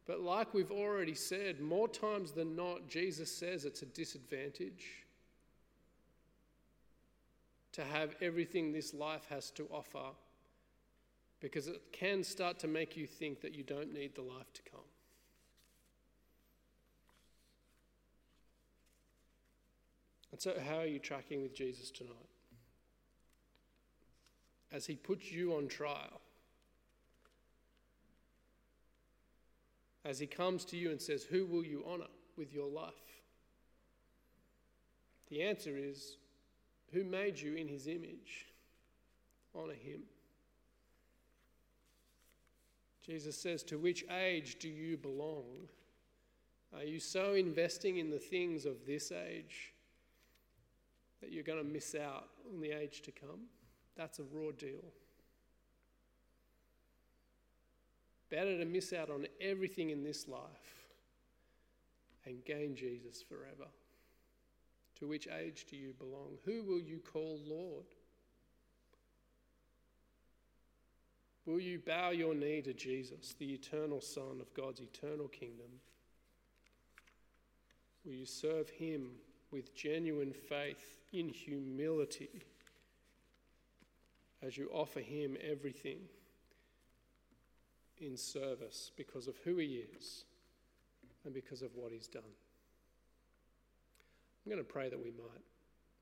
But 0.04 0.20
like 0.20 0.52
we've 0.52 0.72
already 0.72 1.14
said, 1.14 1.60
more 1.60 1.86
times 1.86 2.32
than 2.32 2.56
not, 2.56 2.88
Jesus 2.88 3.30
says 3.30 3.64
it's 3.64 3.82
a 3.82 3.86
disadvantage 3.86 5.01
to 7.72 7.84
have 7.84 8.14
everything 8.20 8.72
this 8.72 8.92
life 8.92 9.26
has 9.30 9.50
to 9.52 9.66
offer 9.70 10.14
because 11.40 11.66
it 11.66 11.80
can 11.92 12.22
start 12.22 12.58
to 12.60 12.68
make 12.68 12.96
you 12.96 13.06
think 13.06 13.40
that 13.40 13.54
you 13.54 13.64
don't 13.64 13.92
need 13.92 14.14
the 14.14 14.22
life 14.22 14.52
to 14.54 14.62
come. 14.70 14.80
And 20.30 20.40
so, 20.40 20.54
how 20.66 20.78
are 20.78 20.86
you 20.86 20.98
tracking 20.98 21.42
with 21.42 21.54
Jesus 21.54 21.90
tonight? 21.90 22.14
As 24.70 24.86
he 24.86 24.94
puts 24.94 25.30
you 25.30 25.54
on 25.54 25.68
trial, 25.68 26.20
as 30.04 30.18
he 30.18 30.26
comes 30.26 30.64
to 30.66 30.76
you 30.76 30.90
and 30.90 31.00
says, 31.00 31.24
Who 31.24 31.44
will 31.44 31.64
you 31.64 31.84
honour 31.86 32.06
with 32.36 32.52
your 32.54 32.68
life? 32.68 32.92
The 35.28 35.42
answer 35.42 35.76
is, 35.76 36.16
Who 36.92 37.04
made 37.04 37.40
you 37.40 37.54
in 37.54 37.68
his 37.68 37.86
image? 37.86 38.46
Honour 39.54 39.74
him. 39.74 40.02
Jesus 43.06 43.36
says, 43.36 43.62
To 43.64 43.78
which 43.78 44.04
age 44.10 44.58
do 44.58 44.68
you 44.68 44.96
belong? 44.96 45.68
Are 46.74 46.84
you 46.84 47.00
so 47.00 47.34
investing 47.34 47.98
in 47.98 48.10
the 48.10 48.18
things 48.18 48.64
of 48.64 48.86
this 48.86 49.12
age 49.12 49.72
that 51.22 51.32
you're 51.32 51.44
going 51.44 51.64
to 51.64 51.64
miss 51.64 51.94
out 51.94 52.28
on 52.52 52.60
the 52.60 52.72
age 52.72 53.00
to 53.02 53.12
come. 53.12 53.46
That's 53.96 54.18
a 54.18 54.24
raw 54.24 54.50
deal. 54.58 54.84
Better 58.28 58.58
to 58.58 58.64
miss 58.64 58.92
out 58.92 59.08
on 59.08 59.26
everything 59.40 59.90
in 59.90 60.02
this 60.02 60.26
life 60.26 60.40
and 62.26 62.44
gain 62.44 62.74
Jesus 62.74 63.22
forever. 63.22 63.70
To 64.98 65.06
which 65.08 65.28
age 65.28 65.66
do 65.68 65.76
you 65.76 65.94
belong? 65.98 66.38
Who 66.44 66.62
will 66.62 66.80
you 66.80 66.98
call 66.98 67.40
Lord? 67.46 67.86
Will 71.44 71.60
you 71.60 71.80
bow 71.84 72.10
your 72.10 72.34
knee 72.34 72.62
to 72.62 72.72
Jesus, 72.72 73.34
the 73.38 73.52
eternal 73.52 74.00
Son 74.00 74.40
of 74.40 74.54
God's 74.54 74.80
eternal 74.80 75.26
kingdom? 75.26 75.66
Will 78.04 78.12
you 78.12 78.26
serve 78.26 78.70
him 78.70 79.10
with 79.50 79.74
genuine 79.74 80.32
faith 80.32 80.98
in 81.12 81.28
humility 81.28 82.42
as 84.42 84.56
you 84.56 84.68
offer 84.72 85.00
Him 85.00 85.36
everything 85.48 85.98
in 88.00 88.16
service 88.16 88.90
because 88.96 89.28
of 89.28 89.36
who 89.44 89.56
He 89.58 89.84
is 89.96 90.24
and 91.24 91.32
because 91.32 91.62
of 91.62 91.76
what 91.76 91.92
He's 91.92 92.08
done. 92.08 92.22
I'm 94.44 94.50
going 94.50 94.64
to 94.64 94.72
pray 94.72 94.88
that 94.88 94.98
we 94.98 95.10
might. 95.10 95.44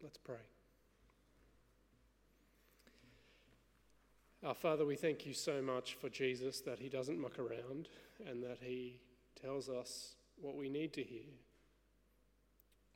Let's 0.03 0.17
pray. 0.17 0.37
Our 4.43 4.55
Father, 4.55 4.87
we 4.87 4.97
thank 4.97 5.27
you 5.27 5.35
so 5.35 5.61
much 5.61 5.95
for 6.01 6.09
Jesus 6.09 6.61
that 6.63 6.79
He 6.79 6.89
doesn't 6.89 7.21
muck 7.21 7.39
around 7.39 7.89
and 8.27 8.43
that 8.43 8.59
He 8.63 8.99
tells 9.41 9.69
us 9.69 10.15
what 10.41 10.57
we 10.57 10.71
need 10.71 10.95
to 10.95 11.03
hear. 11.03 11.29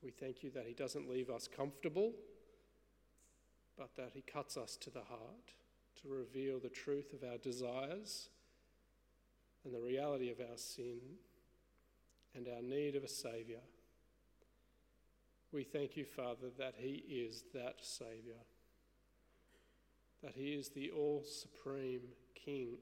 We 0.03 0.11
thank 0.11 0.43
you 0.43 0.51
that 0.53 0.65
He 0.67 0.73
doesn't 0.73 1.11
leave 1.11 1.29
us 1.29 1.47
comfortable, 1.47 2.13
but 3.77 3.95
that 3.97 4.13
He 4.15 4.23
cuts 4.23 4.57
us 4.57 4.77
to 4.77 4.89
the 4.89 5.03
heart 5.03 5.53
to 6.03 6.09
reveal 6.09 6.59
the 6.59 6.71
truth 6.71 7.13
of 7.13 7.29
our 7.29 7.37
desires 7.37 8.31
and 9.67 9.75
the 9.75 9.81
reality 9.81 10.31
of 10.31 10.41
our 10.41 10.57
sin 10.57 11.01
and 12.35 12.49
our 12.49 12.63
need 12.63 12.97
of 12.97 13.05
a 13.05 13.09
Saviour. 13.09 13.61
We 15.55 15.63
thank 15.63 15.97
you, 15.97 16.05
Father, 16.05 16.49
that 16.59 16.75
He 16.77 17.05
is 17.09 17.45
that 17.55 17.77
Saviour. 17.81 18.43
that 20.21 20.35
He 20.35 20.49
is 20.49 20.71
the 20.71 20.91
all 20.91 21.23
supreme 21.25 22.01
King 22.35 22.79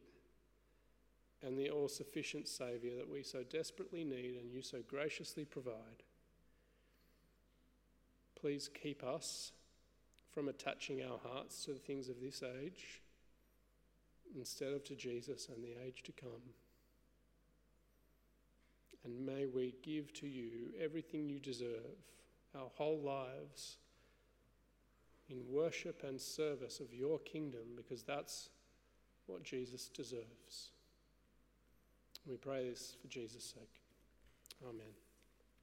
and 1.43 1.59
the 1.59 1.69
all 1.69 1.89
sufficient 1.89 2.49
Saviour 2.49 2.97
that 2.97 3.11
we 3.11 3.23
so 3.23 3.43
desperately 3.43 4.05
need 4.05 4.39
and 4.41 4.51
you 4.51 4.63
so 4.63 4.79
graciously 4.89 5.45
provide. 5.45 6.03
Please 8.41 8.71
keep 8.83 9.05
us 9.05 9.53
from 10.33 10.49
attaching 10.49 11.03
our 11.03 11.19
hearts 11.19 11.65
to 11.67 11.75
the 11.75 11.79
things 11.79 12.09
of 12.09 12.23
this 12.23 12.43
age 12.63 13.03
instead 14.35 14.73
of 14.73 14.83
to 14.85 14.95
Jesus 14.95 15.49
and 15.55 15.63
the 15.63 15.77
age 15.87 16.03
to 16.05 16.13
come. 16.13 16.55
And 19.05 19.27
may 19.27 19.45
we 19.45 19.75
give 19.83 20.11
to 20.15 20.27
you 20.27 20.73
everything 20.83 21.29
you 21.29 21.39
deserve, 21.39 21.99
our 22.55 22.71
whole 22.77 23.01
lives, 23.01 23.77
in 25.29 25.39
worship 25.49 26.03
and 26.07 26.21
service 26.21 26.81
of 26.81 26.93
your 26.93 27.19
kingdom, 27.21 27.63
because 27.77 28.03
that's 28.03 28.51
what 29.27 29.43
Jesus 29.43 29.89
deserves. 29.89 30.71
We 32.27 32.37
pray 32.37 32.69
this 32.69 32.97
for 33.01 33.09
Jesus' 33.09 33.55
sake. 33.55 33.81
Amen. 34.63 35.02